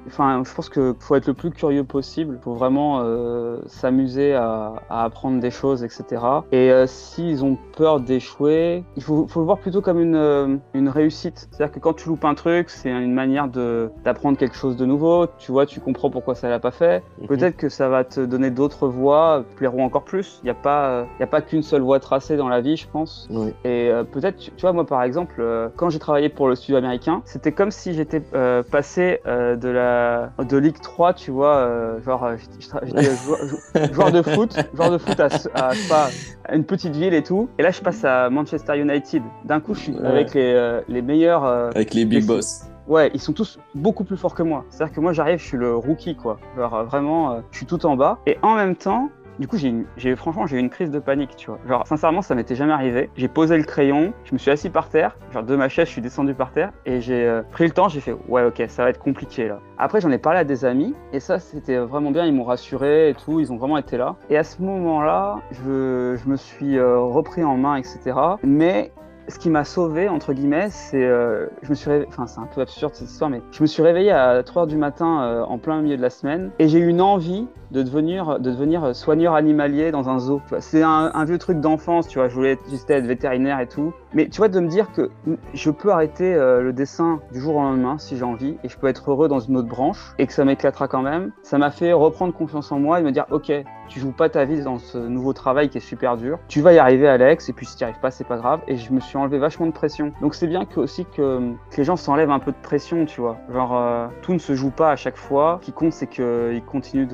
enfin, 0.06 0.44
je 0.46 0.54
pense 0.54 0.68
qu'il 0.68 0.94
faut 1.00 1.16
être 1.16 1.26
le 1.26 1.34
plus 1.34 1.50
curieux 1.50 1.82
possible. 1.82 2.36
Il 2.38 2.44
faut 2.44 2.54
vraiment 2.54 3.00
euh, 3.02 3.58
s'amuser 3.66 4.34
à, 4.34 4.74
apprendre 4.88 5.40
des 5.40 5.50
choses, 5.50 5.82
etc. 5.82 6.22
Et 6.52 6.70
s'ils 6.86 7.44
ont 7.44 7.58
peur 7.76 7.98
d'échouer, 7.98 8.84
il 8.96 9.02
faut, 9.02 9.26
le 9.34 9.42
voir 9.42 9.58
plutôt 9.58 9.80
comme 9.80 9.98
une, 9.98 10.60
une 10.74 10.88
réussite. 10.88 11.48
C'est-à-dire 11.50 11.74
que 11.74 11.80
quand 11.80 11.94
tu 11.94 12.08
loupes 12.08 12.24
un 12.24 12.34
truc, 12.34 12.51
c'est 12.66 12.90
une 12.90 13.12
manière 13.12 13.48
d'apprendre 13.48 14.38
quelque 14.38 14.56
chose 14.56 14.76
de 14.76 14.84
nouveau. 14.84 15.26
Tu 15.38 15.52
vois, 15.52 15.66
tu 15.66 15.80
comprends 15.80 16.10
pourquoi 16.10 16.34
ça 16.34 16.48
l'a 16.48 16.58
pas 16.58 16.70
fait. 16.70 17.02
Mhm. 17.20 17.26
Peut-être 17.28 17.56
que 17.56 17.68
ça 17.68 17.88
va 17.88 18.04
te 18.04 18.20
donner 18.20 18.50
d'autres 18.50 18.88
voies, 18.88 19.44
plairont 19.56 19.84
encore 19.84 20.04
plus. 20.04 20.40
Il 20.42 20.46
n'y 20.46 20.50
a 20.50 20.54
pas, 20.54 21.06
il 21.18 21.22
a 21.22 21.26
pas 21.26 21.40
qu'une 21.40 21.62
seule 21.62 21.82
voie 21.82 22.00
tracée 22.00 22.36
dans 22.36 22.48
la 22.48 22.60
vie, 22.60 22.76
je 22.76 22.88
pense. 22.88 23.28
Et 23.64 23.90
peut-être, 24.12 24.38
tu 24.38 24.60
vois, 24.60 24.72
moi 24.72 24.86
par 24.86 25.02
exemple, 25.02 25.42
quand 25.76 25.90
j'ai 25.90 25.98
travaillé 25.98 26.28
pour 26.28 26.48
le 26.48 26.54
studio 26.54 26.76
américain, 26.76 27.22
c'était 27.24 27.52
comme 27.52 27.70
si 27.70 27.94
j'étais 27.94 28.22
euh, 28.34 28.62
passé 28.62 29.20
euh, 29.26 29.56
de 29.56 29.68
la 29.68 30.32
de 30.38 30.56
Ligue 30.56 30.80
3, 30.80 31.14
tu 31.14 31.30
vois, 31.30 31.56
euh, 31.56 32.00
genre 32.04 32.28
j'étais 32.36 33.02
joueur, 33.92 34.12
de 34.12 34.22
foot, 34.22 34.56
joueur 34.74 34.90
de 34.90 34.98
foot 34.98 35.18
à, 35.20 35.28
à, 35.54 36.54
une 36.54 36.64
petite 36.64 36.94
ville 36.94 37.14
et 37.14 37.22
tout. 37.22 37.48
Et 37.58 37.62
là, 37.62 37.70
je 37.70 37.80
passe 37.80 38.04
à 38.04 38.30
Manchester 38.30 38.78
United. 38.78 39.22
D'un 39.44 39.60
coup, 39.60 39.74
je 39.74 39.80
suis 39.80 39.98
avec 39.98 40.34
les, 40.34 40.80
les 40.88 41.02
meilleurs. 41.02 41.44
avec 41.44 41.94
les 41.94 42.04
big 42.04 42.26
boss. 42.26 42.41
Ouais, 42.88 43.10
ils 43.14 43.20
sont 43.20 43.32
tous 43.32 43.58
beaucoup 43.74 44.04
plus 44.04 44.16
forts 44.16 44.34
que 44.34 44.42
moi. 44.42 44.64
C'est-à-dire 44.68 44.94
que 44.94 45.00
moi, 45.00 45.12
j'arrive, 45.12 45.38
je 45.38 45.44
suis 45.44 45.56
le 45.56 45.74
rookie, 45.76 46.16
quoi. 46.16 46.38
Genre, 46.56 46.84
vraiment, 46.84 47.42
je 47.50 47.58
suis 47.58 47.66
tout 47.66 47.86
en 47.86 47.96
bas. 47.96 48.18
Et 48.26 48.38
en 48.42 48.56
même 48.56 48.74
temps, 48.74 49.10
du 49.38 49.48
coup, 49.48 49.56
j'ai 49.56 50.16
franchement, 50.16 50.46
j'ai 50.46 50.56
eu 50.56 50.60
une 50.60 50.70
crise 50.70 50.90
de 50.90 50.98
panique, 50.98 51.36
tu 51.36 51.50
vois. 51.50 51.58
Genre, 51.66 51.86
sincèrement, 51.86 52.22
ça 52.22 52.34
m'était 52.34 52.54
jamais 52.54 52.72
arrivé. 52.72 53.10
J'ai 53.16 53.28
posé 53.28 53.56
le 53.56 53.64
crayon, 53.64 54.12
je 54.24 54.34
me 54.34 54.38
suis 54.38 54.50
assis 54.50 54.68
par 54.68 54.88
terre, 54.88 55.16
genre 55.32 55.42
de 55.42 55.56
ma 55.56 55.68
chaise, 55.68 55.86
je 55.86 55.92
suis 55.92 56.02
descendu 56.02 56.34
par 56.34 56.52
terre 56.52 56.70
et 56.84 57.00
j'ai 57.00 57.24
euh, 57.24 57.42
pris 57.50 57.64
le 57.64 57.70
temps, 57.70 57.88
j'ai 57.88 58.00
fait, 58.00 58.14
ouais, 58.28 58.44
ok, 58.44 58.62
ça 58.68 58.84
va 58.84 58.90
être 58.90 58.98
compliqué 59.00 59.48
là. 59.48 59.58
Après, 59.78 60.00
j'en 60.00 60.10
ai 60.10 60.18
parlé 60.18 60.40
à 60.40 60.44
des 60.44 60.64
amis 60.64 60.94
et 61.12 61.20
ça, 61.20 61.38
c'était 61.38 61.78
vraiment 61.78 62.10
bien, 62.10 62.26
ils 62.26 62.34
m'ont 62.34 62.44
rassuré 62.44 63.10
et 63.10 63.14
tout, 63.14 63.40
ils 63.40 63.52
ont 63.52 63.56
vraiment 63.56 63.78
été 63.78 63.96
là. 63.96 64.16
Et 64.28 64.36
à 64.36 64.44
ce 64.44 64.60
moment-là, 64.62 65.38
je, 65.50 66.18
je, 66.22 66.28
me 66.28 66.36
suis 66.36 66.78
euh, 66.78 66.98
repris 66.98 67.42
en 67.42 67.56
main, 67.56 67.76
etc. 67.76 68.14
Mais 68.42 68.92
ce 69.28 69.38
qui 69.38 69.50
m'a 69.50 69.64
sauvé, 69.64 70.08
entre 70.08 70.32
guillemets, 70.32 70.68
c'est. 70.70 71.04
Euh, 71.04 71.46
je 71.62 71.72
Enfin, 72.08 72.26
c'est 72.26 72.40
un 72.40 72.48
peu 72.54 72.60
absurde 72.60 72.94
cette 72.94 73.08
histoire, 73.08 73.30
mais 73.30 73.42
je 73.50 73.62
me 73.62 73.66
suis 73.66 73.82
réveillé 73.82 74.12
à 74.12 74.42
3 74.42 74.64
h 74.64 74.68
du 74.68 74.76
matin 74.76 75.44
en 75.48 75.58
plein 75.58 75.80
milieu 75.80 75.96
de 75.96 76.02
la 76.02 76.10
semaine 76.10 76.50
et 76.58 76.68
j'ai 76.68 76.78
eu 76.78 76.86
une 76.86 77.00
envie 77.00 77.48
de 77.72 77.82
devenir, 77.82 78.38
de 78.38 78.50
devenir 78.50 78.94
soigneur 78.94 79.34
animalier 79.34 79.90
dans 79.90 80.08
un 80.08 80.18
zoo. 80.18 80.40
C'est 80.60 80.82
un, 80.82 81.24
vieux 81.24 81.38
truc 81.38 81.60
d'enfance, 81.60 82.06
tu 82.06 82.18
vois. 82.18 82.28
Je 82.28 82.34
voulais 82.34 82.58
juste 82.68 82.90
être 82.90 83.06
vétérinaire 83.06 83.60
et 83.60 83.66
tout. 83.66 83.92
Mais 84.12 84.28
tu 84.28 84.38
vois, 84.38 84.48
de 84.48 84.60
me 84.60 84.68
dire 84.68 84.92
que 84.92 85.10
je 85.54 85.70
peux 85.70 85.90
arrêter 85.90 86.34
euh, 86.34 86.60
le 86.60 86.72
dessin 86.72 87.20
du 87.32 87.40
jour 87.40 87.56
au 87.56 87.62
lendemain 87.62 87.96
si 87.98 88.16
j'ai 88.16 88.24
envie 88.24 88.56
et 88.62 88.68
je 88.68 88.76
peux 88.76 88.88
être 88.88 89.10
heureux 89.10 89.28
dans 89.28 89.40
une 89.40 89.56
autre 89.56 89.68
branche 89.68 90.14
et 90.18 90.26
que 90.26 90.32
ça 90.32 90.44
m'éclatera 90.44 90.86
quand 90.86 91.02
même, 91.02 91.32
ça 91.42 91.56
m'a 91.56 91.70
fait 91.70 91.92
reprendre 91.92 92.34
confiance 92.34 92.70
en 92.72 92.78
moi 92.78 93.00
et 93.00 93.02
me 93.02 93.10
dire, 93.10 93.24
ok, 93.30 93.52
tu 93.88 94.00
joues 94.00 94.12
pas 94.12 94.28
ta 94.28 94.44
vie 94.44 94.60
dans 94.62 94.78
ce 94.78 94.98
nouveau 94.98 95.32
travail 95.32 95.70
qui 95.70 95.78
est 95.78 95.82
super 95.82 96.16
dur. 96.16 96.38
Tu 96.48 96.60
vas 96.60 96.72
y 96.74 96.78
arriver, 96.78 97.08
Alex, 97.08 97.48
et 97.48 97.52
puis 97.52 97.64
si 97.64 97.76
tu 97.76 97.84
n'y 97.84 97.90
arrives 97.90 98.00
pas, 98.00 98.10
c'est 98.10 98.26
pas 98.26 98.36
grave. 98.36 98.60
Et 98.68 98.76
je 98.76 98.92
me 98.92 99.00
suis 99.00 99.11
enlevé 99.18 99.38
vachement 99.38 99.66
de 99.66 99.72
pression. 99.72 100.12
Donc 100.20 100.34
c'est 100.34 100.46
bien 100.46 100.64
que, 100.64 100.80
aussi 100.80 101.04
que, 101.04 101.52
les 101.76 101.84
gens 101.84 101.96
s'enlèvent 101.96 102.30
un 102.30 102.38
peu 102.38 102.52
de 102.52 102.56
pression, 102.62 103.04
tu 103.06 103.20
vois. 103.20 103.38
Genre, 103.52 103.76
euh, 103.76 104.06
tout 104.22 104.32
ne 104.32 104.38
se 104.38 104.54
joue 104.54 104.70
pas 104.70 104.90
à 104.90 104.96
chaque 104.96 105.16
fois. 105.16 105.58
Ce 105.60 105.66
qui 105.66 105.72
compte, 105.72 105.92
c'est 105.92 106.06
qu'ils 106.06 106.62
continuent 106.66 107.08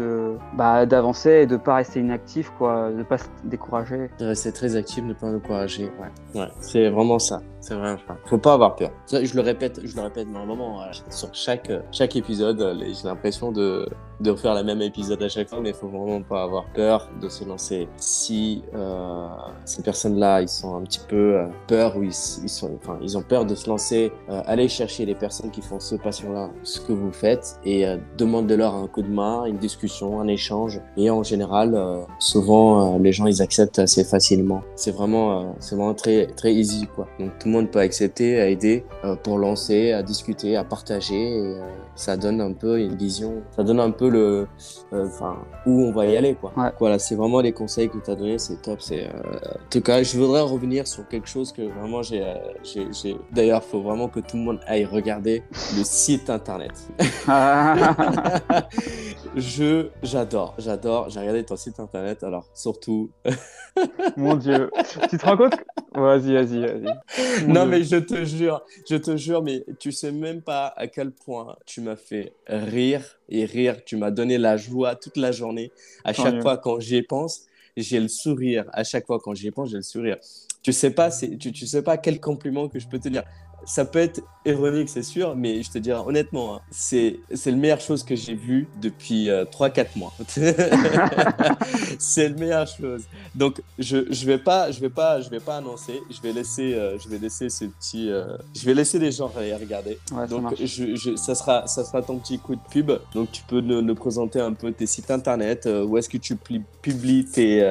bah, 0.54 0.86
d'avancer 0.86 1.30
et 1.30 1.46
de 1.46 1.56
pas 1.56 1.76
rester 1.76 2.00
inactif, 2.00 2.50
quoi, 2.58 2.90
de 2.90 3.02
pas 3.02 3.18
se 3.18 3.26
décourager. 3.44 4.10
De 4.18 4.26
rester 4.26 4.52
très 4.52 4.76
actif, 4.76 5.06
de 5.06 5.12
pas 5.12 5.30
décourager, 5.32 5.90
ouais. 6.00 6.40
Ouais, 6.40 6.48
c'est 6.60 6.88
vraiment 6.90 7.18
ça. 7.18 7.40
C'est 7.68 7.74
vrai. 7.74 7.98
faut 8.24 8.38
pas 8.38 8.54
avoir 8.54 8.76
peur. 8.76 8.90
je 9.12 9.34
le 9.34 9.42
répète, 9.42 9.80
je 9.84 9.94
le 9.94 10.00
répète 10.00 10.26
normalement 10.26 10.80
sur 11.10 11.34
chaque 11.34 11.70
chaque 11.92 12.16
épisode. 12.16 12.78
J'ai 12.80 13.06
l'impression 13.06 13.52
de 13.52 13.86
de 14.20 14.30
refaire 14.30 14.54
le 14.54 14.64
même 14.64 14.82
épisode 14.82 15.22
à 15.22 15.28
chaque 15.28 15.48
fois, 15.48 15.60
mais 15.60 15.72
faut 15.72 15.88
vraiment 15.88 16.22
pas 16.22 16.42
avoir 16.42 16.64
peur 16.74 17.08
de 17.20 17.28
se 17.28 17.44
lancer. 17.44 17.88
Si 17.96 18.62
euh, 18.74 19.28
ces 19.64 19.82
personnes-là, 19.82 20.42
ils 20.42 20.48
sont 20.48 20.76
un 20.76 20.82
petit 20.82 21.00
peu 21.08 21.36
euh, 21.36 21.46
peur 21.66 21.96
ou 21.96 22.02
ils, 22.02 22.08
ils, 22.08 22.48
sont, 22.48 22.76
enfin, 22.82 22.98
ils 23.00 23.16
ont 23.16 23.22
peur 23.22 23.44
de 23.44 23.54
se 23.54 23.68
lancer, 23.68 24.12
euh, 24.28 24.42
allez 24.46 24.68
chercher 24.68 25.06
les 25.06 25.14
personnes 25.14 25.50
qui 25.50 25.62
font 25.62 25.78
ce 25.78 25.94
passion-là, 25.94 26.50
ce 26.64 26.80
que 26.80 26.92
vous 26.92 27.12
faites, 27.12 27.60
et 27.64 27.86
euh, 27.86 27.96
demandez-leur 28.16 28.74
un 28.74 28.88
coup 28.88 29.02
de 29.02 29.08
main, 29.08 29.44
une 29.44 29.58
discussion, 29.58 30.20
un 30.20 30.28
échange. 30.28 30.80
Et 30.96 31.10
en 31.10 31.22
général, 31.22 31.74
euh, 31.74 32.02
souvent, 32.18 32.98
les 32.98 33.12
gens 33.12 33.26
ils 33.26 33.40
acceptent 33.40 33.78
assez 33.78 34.04
facilement. 34.04 34.62
C'est 34.74 34.90
vraiment, 34.92 35.54
c'est 35.60 35.76
vraiment 35.76 35.94
très 35.94 36.26
très 36.26 36.52
easy 36.52 36.86
quoi. 36.94 37.06
Donc 37.20 37.38
tout 37.38 37.46
le 37.46 37.52
monde 37.52 37.57
peut 37.66 37.80
accepter, 37.80 38.40
à 38.40 38.48
aider 38.48 38.84
pour 39.22 39.38
lancer, 39.38 39.92
à 39.92 40.02
discuter, 40.02 40.56
à 40.56 40.64
partager. 40.64 41.38
Et, 41.38 41.56
ça 41.98 42.16
donne 42.16 42.40
un 42.40 42.52
peu 42.52 42.78
une 42.78 42.94
vision, 42.94 43.42
ça 43.56 43.64
donne 43.64 43.80
un 43.80 43.90
peu 43.90 44.08
le, 44.08 44.46
euh, 44.92 45.06
enfin, 45.06 45.36
où 45.66 45.82
on 45.82 45.90
va 45.90 46.06
y 46.06 46.16
aller, 46.16 46.36
quoi. 46.36 46.52
Voilà, 46.78 47.00
c'est 47.00 47.16
vraiment 47.16 47.40
les 47.40 47.50
conseils 47.50 47.88
que 47.88 47.98
tu 47.98 48.08
as 48.08 48.14
donnés, 48.14 48.38
c'est 48.38 48.62
top. 48.62 48.80
C'est, 48.80 49.06
euh, 49.06 49.08
en 49.08 49.68
tout 49.68 49.80
cas, 49.80 50.04
je 50.04 50.16
voudrais 50.16 50.42
revenir 50.42 50.86
sur 50.86 51.08
quelque 51.08 51.28
chose 51.28 51.50
que 51.50 51.62
vraiment 51.62 52.02
j'ai, 52.02 52.22
euh, 52.22 52.36
j'ai, 52.62 53.16
d'ailleurs, 53.32 53.64
faut 53.64 53.82
vraiment 53.82 54.08
que 54.08 54.20
tout 54.20 54.36
le 54.36 54.44
monde 54.44 54.60
aille 54.68 54.84
regarder 54.84 55.42
le 55.76 55.82
site 55.82 56.30
internet. 56.30 56.70
je, 59.36 59.88
j'adore, 60.02 60.54
j'adore. 60.58 61.10
J'ai 61.10 61.20
regardé 61.20 61.44
ton 61.44 61.56
site 61.56 61.80
internet, 61.80 62.22
alors 62.22 62.48
surtout. 62.54 63.10
Mon 64.16 64.36
Dieu, 64.36 64.70
tu 65.08 65.18
te 65.18 65.24
rends 65.24 65.36
compte 65.36 65.54
Vas-y, 65.94 66.32
vas-y, 66.32 66.60
vas-y. 66.60 67.46
Non, 67.46 67.66
mais 67.66 67.82
je 67.82 67.96
te 67.96 68.24
jure, 68.24 68.62
je 68.88 68.96
te 68.96 69.16
jure, 69.16 69.42
mais 69.42 69.64
tu 69.78 69.92
sais 69.92 70.12
même 70.12 70.42
pas 70.42 70.72
à 70.76 70.86
quel 70.86 71.12
point 71.12 71.56
tu 71.66 71.80
m'as 71.80 71.96
fait 71.96 72.34
rire 72.46 73.02
et 73.28 73.44
rire. 73.44 73.84
Tu 73.84 73.96
m'as 73.96 74.10
donné 74.10 74.38
la 74.38 74.56
joie 74.56 74.94
toute 74.94 75.16
la 75.16 75.32
journée. 75.32 75.72
À 76.04 76.12
chaque 76.12 76.40
fois 76.42 76.56
quand 76.56 76.80
j'y 76.80 77.02
pense, 77.02 77.42
j'ai 77.76 78.00
le 78.00 78.08
sourire. 78.08 78.64
À 78.72 78.84
chaque 78.84 79.06
fois 79.06 79.18
quand 79.22 79.34
j'y 79.34 79.50
pense, 79.50 79.70
j'ai 79.70 79.76
le 79.76 79.82
sourire. 79.82 80.16
Tu 80.62 80.72
sais 80.72 80.90
pas, 80.90 81.10
tu, 81.10 81.52
tu 81.52 81.66
sais 81.66 81.82
pas 81.82 81.96
quel 81.96 82.20
compliment 82.20 82.68
que 82.68 82.78
je 82.78 82.88
peux 82.88 82.98
te 82.98 83.08
dire 83.08 83.22
ça 83.64 83.84
peut 83.84 83.98
être 83.98 84.22
ironique, 84.46 84.88
c'est 84.88 85.02
sûr, 85.02 85.36
mais 85.36 85.62
je 85.62 85.70
te 85.70 85.78
dirais 85.78 86.00
honnêtement, 86.04 86.56
hein, 86.56 86.60
c'est, 86.70 87.20
c'est 87.34 87.50
la 87.50 87.56
meilleure 87.56 87.80
chose 87.80 88.02
que 88.02 88.16
j'ai 88.16 88.34
vue 88.34 88.68
depuis 88.80 89.28
3-4 89.28 89.78
euh, 89.78 89.84
mois. 89.96 90.12
c'est 91.98 92.28
la 92.30 92.34
meilleure 92.34 92.66
chose. 92.66 93.04
Donc, 93.34 93.60
je 93.78 93.98
je 94.10 94.26
vais 94.26 94.38
pas, 94.38 94.70
je 94.70 94.80
vais 94.80 94.88
pas, 94.88 95.20
je 95.20 95.28
vais 95.28 95.40
pas 95.40 95.56
annoncer. 95.56 96.00
Je 96.10 96.20
vais 96.22 96.32
laisser, 96.32 96.74
euh, 96.74 96.98
je 96.98 97.08
vais 97.08 97.18
laisser 97.18 97.50
ce 97.50 97.66
petit, 97.66 98.10
euh, 98.10 98.36
je 98.54 98.64
vais 98.64 98.74
laisser 98.74 98.98
les 98.98 99.12
gens 99.12 99.28
regarder. 99.28 99.98
Donc, 100.28 100.56
ça, 100.56 100.64
je, 100.64 100.94
je, 100.94 101.16
ça 101.16 101.34
sera, 101.34 101.66
ça 101.66 101.84
sera 101.84 102.02
ton 102.02 102.18
petit 102.18 102.38
coup 102.38 102.54
de 102.54 102.60
pub. 102.70 102.92
Donc, 103.14 103.30
tu 103.32 103.42
peux 103.42 103.60
nous, 103.60 103.94
présenter 103.94 104.40
un 104.40 104.52
peu 104.52 104.72
tes 104.72 104.86
sites 104.86 105.10
internet. 105.10 105.68
où 105.68 105.98
est-ce 105.98 106.08
que 106.08 106.18
tu 106.18 106.36
publies 106.36 107.24
tes, 107.26 107.70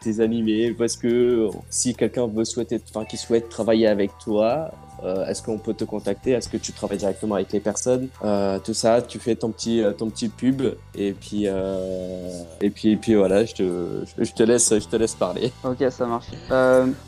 tes 0.00 0.20
animés 0.20 0.74
Où 0.78 0.84
est-ce 0.84 0.98
que 0.98 1.48
si 1.70 1.94
quelqu'un 1.94 2.26
veut 2.26 2.44
souhaiter, 2.44 2.80
enfin, 2.90 3.04
qui 3.04 3.16
souhaite 3.16 3.48
travailler 3.48 3.86
avec 3.86 4.10
toi 4.18 4.70
Est-ce 5.26 5.42
qu'on 5.42 5.58
peut 5.58 5.74
te 5.74 5.84
contacter? 5.84 6.30
Est-ce 6.32 6.48
que 6.48 6.56
tu 6.56 6.72
travailles 6.72 6.98
directement 6.98 7.34
avec 7.36 7.52
les 7.52 7.60
personnes? 7.60 8.08
Tout 8.64 8.74
ça, 8.74 9.02
tu 9.02 9.18
fais 9.18 9.34
ton 9.34 9.50
petit, 9.50 9.82
ton 9.98 10.08
petit 10.10 10.28
pub 10.28 10.62
et 10.94 11.12
puis, 11.12 11.46
et 11.46 12.70
puis, 12.70 12.92
et 12.92 12.96
puis 12.96 13.14
voilà, 13.14 13.44
je 13.44 13.54
te, 13.54 14.04
je 14.18 14.32
te, 14.32 14.42
laisse, 14.42 14.72
je 14.78 14.86
te 14.86 14.96
laisse 14.96 15.14
parler. 15.14 15.52
Ok, 15.64 15.84
ça 15.90 16.06
marche. 16.06 16.26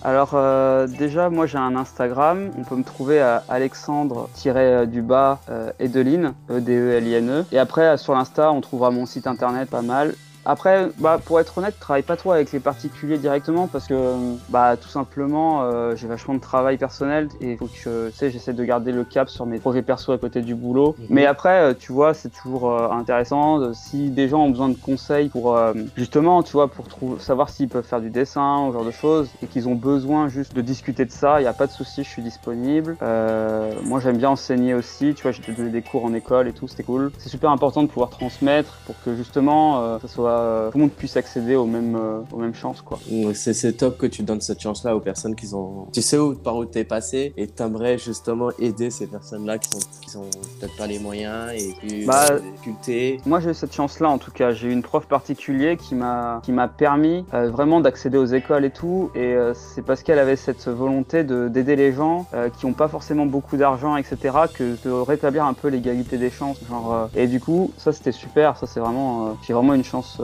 alors 0.03 0.87
déjà, 0.89 1.29
moi 1.31 1.47
j'ai 1.47 1.59
un 1.59 1.77
Instagram. 1.77 2.51
On 2.59 2.65
peut 2.65 2.77
me 2.77 2.85
trouver 2.85 3.21
à 3.21 3.45
Alexandre-du-bas 3.49 5.41
Edeline, 5.79 6.35
E-D-E-L-I-N-E. 6.51 7.41
E. 7.41 7.45
Et 7.53 7.59
après, 7.59 7.97
sur 7.97 8.15
l'Insta, 8.15 8.53
on 8.53 8.61
trouvera 8.61 8.91
mon 8.91 9.07
site 9.07 9.27
internet 9.27 9.69
pas 9.71 9.83
mal. 9.83 10.15
Après, 10.47 10.91
bah, 10.99 11.19
pour 11.25 11.41
être 11.41 11.57
honnête, 11.57 11.75
je 11.75 11.81
travaille 11.81 12.03
pas 12.03 12.17
trop 12.17 12.33
avec 12.33 12.53
les 12.53 12.61
particuliers 12.61 13.17
directement 13.17 13.67
parce 13.67 13.87
que, 13.87 14.37
bah, 14.51 14.77
tout 14.77 14.89
simplement, 14.89 15.63
euh, 15.63 15.97
j'ai 15.97 16.07
vachement 16.07 16.35
de 16.35 16.41
travail 16.41 16.77
personnel 16.77 17.29
et 17.41 17.57
faut 17.57 17.67
que 17.67 17.77
je, 17.77 18.29
j'essaie 18.29 18.53
de 18.53 18.65
garder 18.65 18.93
le 18.93 19.05
cap 19.05 19.31
sur 19.31 19.47
mes 19.47 19.59
projets 19.59 19.83
perso 19.83 20.13
à 20.13 20.19
côté 20.19 20.43
du 20.43 20.55
boulot. 20.55 20.97
Mhm. 20.99 21.07
Mais 21.09 21.27
après, 21.27 21.63
euh, 21.63 21.75
tu 21.75 21.93
vois, 21.93 22.13
c'est 22.13 22.29
toujours 22.29 22.71
euh, 22.71 22.91
intéressant 22.91 23.73
si 23.73 24.11
des 24.11 24.29
gens 24.29 24.43
ont 24.43 24.51
besoin 24.51 24.69
de 24.69 24.77
conseils 24.77 25.31
pour, 25.31 25.59
justement, 25.97 26.43
tu 26.43 26.53
vois, 26.53 26.69
pour 26.69 26.87
savoir 27.21 27.49
s'ils 27.49 27.69
peuvent 27.69 27.87
faire 27.87 28.01
du 28.01 28.11
dessin, 28.11 28.67
ce 28.69 28.75
genre 28.75 28.85
de 28.85 28.91
choses, 28.91 29.31
et 29.43 29.47
qu'ils 29.47 29.69
ont 29.69 29.75
besoin 29.75 30.29
juste 30.29 30.55
de 30.55 30.61
discuter 30.61 31.05
de 31.05 31.11
ça, 31.11 31.41
il 31.41 31.45
n'y 31.45 31.49
a 31.49 31.53
pas 31.55 31.67
de 31.67 31.73
souci, 31.73 32.05
je 32.05 32.09
suis 32.09 32.23
disponible. 32.23 32.97
moi, 33.01 34.01
j'aime 34.01 34.19
bien 34.19 34.31
enseigner 34.31 34.75
aussi, 34.75 35.15
tu 35.15 35.23
vois, 35.23 35.33
j'ai 35.33 35.43
donné 35.53 35.71
des 35.71 35.83
cours 35.83 36.05
en 36.05 36.13
école 36.13 36.49
et 36.49 36.53
tout, 36.53 36.69
c'était 36.69 36.83
cool. 36.83 37.11
C'est 37.19 37.29
super 37.31 37.51
important 37.51 37.83
de 37.83 37.89
pouvoir 37.89 38.11
transmettre 38.11 38.81
pour 38.85 38.97
que 39.05 39.15
justement, 39.15 39.99
ça 40.01 40.09
soit 40.09 40.34
euh, 40.39 40.71
tout 40.71 40.79
le 40.79 40.85
monde 40.85 40.93
puisse 40.93 41.17
accéder 41.17 41.57
aux 41.57 41.67
mêmes, 41.67 41.97
euh, 41.97 42.21
aux 42.33 42.39
mêmes 42.39 42.55
chances. 42.55 42.83
Quoi. 42.83 42.99
C'est, 43.35 43.77
top 43.77 43.99
que 43.99 44.07
tu 44.07 44.23
donnes 44.23 44.41
cette 44.41 44.61
chance-là 44.61 44.95
aux 44.95 45.01
personnes 45.01 45.35
qui 45.35 45.53
ont. 45.55 45.87
Tu 45.93 46.03
sais 46.03 46.19
où, 46.19 46.35
par 46.35 46.57
où 46.57 46.65
t'es 46.65 46.85
passé 46.85 47.33
et 47.37 47.47
t'aimerais 47.47 47.99
justement 47.99 48.51
aider 48.59 48.91
ces 48.91 49.07
personnes-là 49.07 49.59
qui 49.59 49.71
sont, 49.71 49.89
qui 50.03 50.11
sont 50.11 50.25
peut-être 50.59 50.77
pas 50.77 50.87
les 50.87 50.99
moyens 50.99 51.53
et 51.55 51.75
qui 51.81 52.05
bah, 52.05 52.39
difficultés. 52.39 53.21
Moi, 53.27 53.41
j'ai 53.41 53.51
eu 53.51 53.55
cette 53.55 53.75
chance-là 53.75 54.11
en 54.11 54.19
tout 54.19 54.31
cas. 54.31 54.53
J'ai 54.53 54.69
eu 54.69 54.73
une 54.73 54.83
prof 54.83 55.07
particulière 55.07 55.77
qui 55.77 55.95
m'a, 55.95 56.41
qui 56.45 56.53
m'a 56.53 56.69
permis 56.69 57.25
euh, 57.35 57.51
vraiment 57.51 57.81
d'accéder 57.81 58.19
aux 58.19 58.27
écoles 58.27 58.65
et 58.65 58.71
tout. 58.71 59.11
Et 59.15 59.35
c'est 59.55 59.83
parce 59.83 60.03
qu'elle 60.03 60.19
avait 60.19 60.37
cette 60.37 60.69
volonté 60.69 61.25
de, 61.25 61.49
d'aider 61.49 61.77
les 61.77 61.93
gens 61.93 62.27
qui 62.59 62.67
n'ont 62.67 62.73
pas 62.73 62.89
forcément 62.89 63.27
beaucoup 63.27 63.57
d'argent, 63.57 63.97
etc., 63.97 64.17
que 64.53 64.77
de 64.85 64.91
rétablir 64.91 65.45
un 65.45 65.55
peu 65.55 65.69
l'égalité 65.69 66.19
des 66.19 66.31
chances. 66.31 66.59
Genre, 66.69 67.09
et 67.15 67.27
du 67.27 67.41
coup, 67.41 67.73
ça 67.79 67.93
c'était 67.93 68.13
super. 68.13 68.57
Ça 68.57 68.67
c'est 68.67 68.81
vraiment, 68.81 69.37
j'ai 69.47 69.53
vraiment 69.53 69.75
une 69.75 69.85
chance 69.85 70.19
euh, 70.21 70.24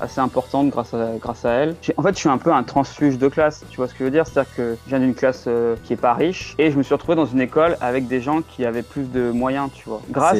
assez 0.00 0.20
importante 0.20 0.70
grâce 0.70 0.94
à, 0.94 1.16
grâce 1.20 1.44
à 1.44 1.50
elle. 1.52 1.76
En 1.96 2.02
fait, 2.02 2.14
je 2.14 2.18
suis 2.18 2.28
un 2.28 2.38
peu 2.38 2.52
un 2.52 2.62
transfuge 2.62 3.18
de 3.18 3.28
classe, 3.28 3.64
tu 3.70 3.76
vois 3.76 3.88
ce 3.88 3.92
que 3.92 4.00
je 4.00 4.04
veux 4.04 4.10
dire? 4.10 4.26
C'est-à-dire 4.26 4.54
que 4.54 4.76
je 4.84 4.88
viens 4.88 5.00
d'une 5.00 5.14
classe 5.14 5.44
euh, 5.46 5.76
qui 5.84 5.92
est 5.92 6.00
pas 6.00 6.14
riche 6.14 6.54
et 6.58 6.70
je 6.70 6.76
me 6.76 6.82
suis 6.82 6.94
retrouvé 6.94 7.16
dans 7.16 7.26
une 7.26 7.40
école 7.40 7.76
avec 7.80 8.06
des 8.06 8.20
gens 8.20 8.42
qui 8.42 8.64
avaient 8.64 8.82
plus 8.82 9.10
de 9.10 9.30
moyens, 9.30 9.70
tu 9.72 9.88
vois. 9.88 10.00
Grâce, 10.10 10.38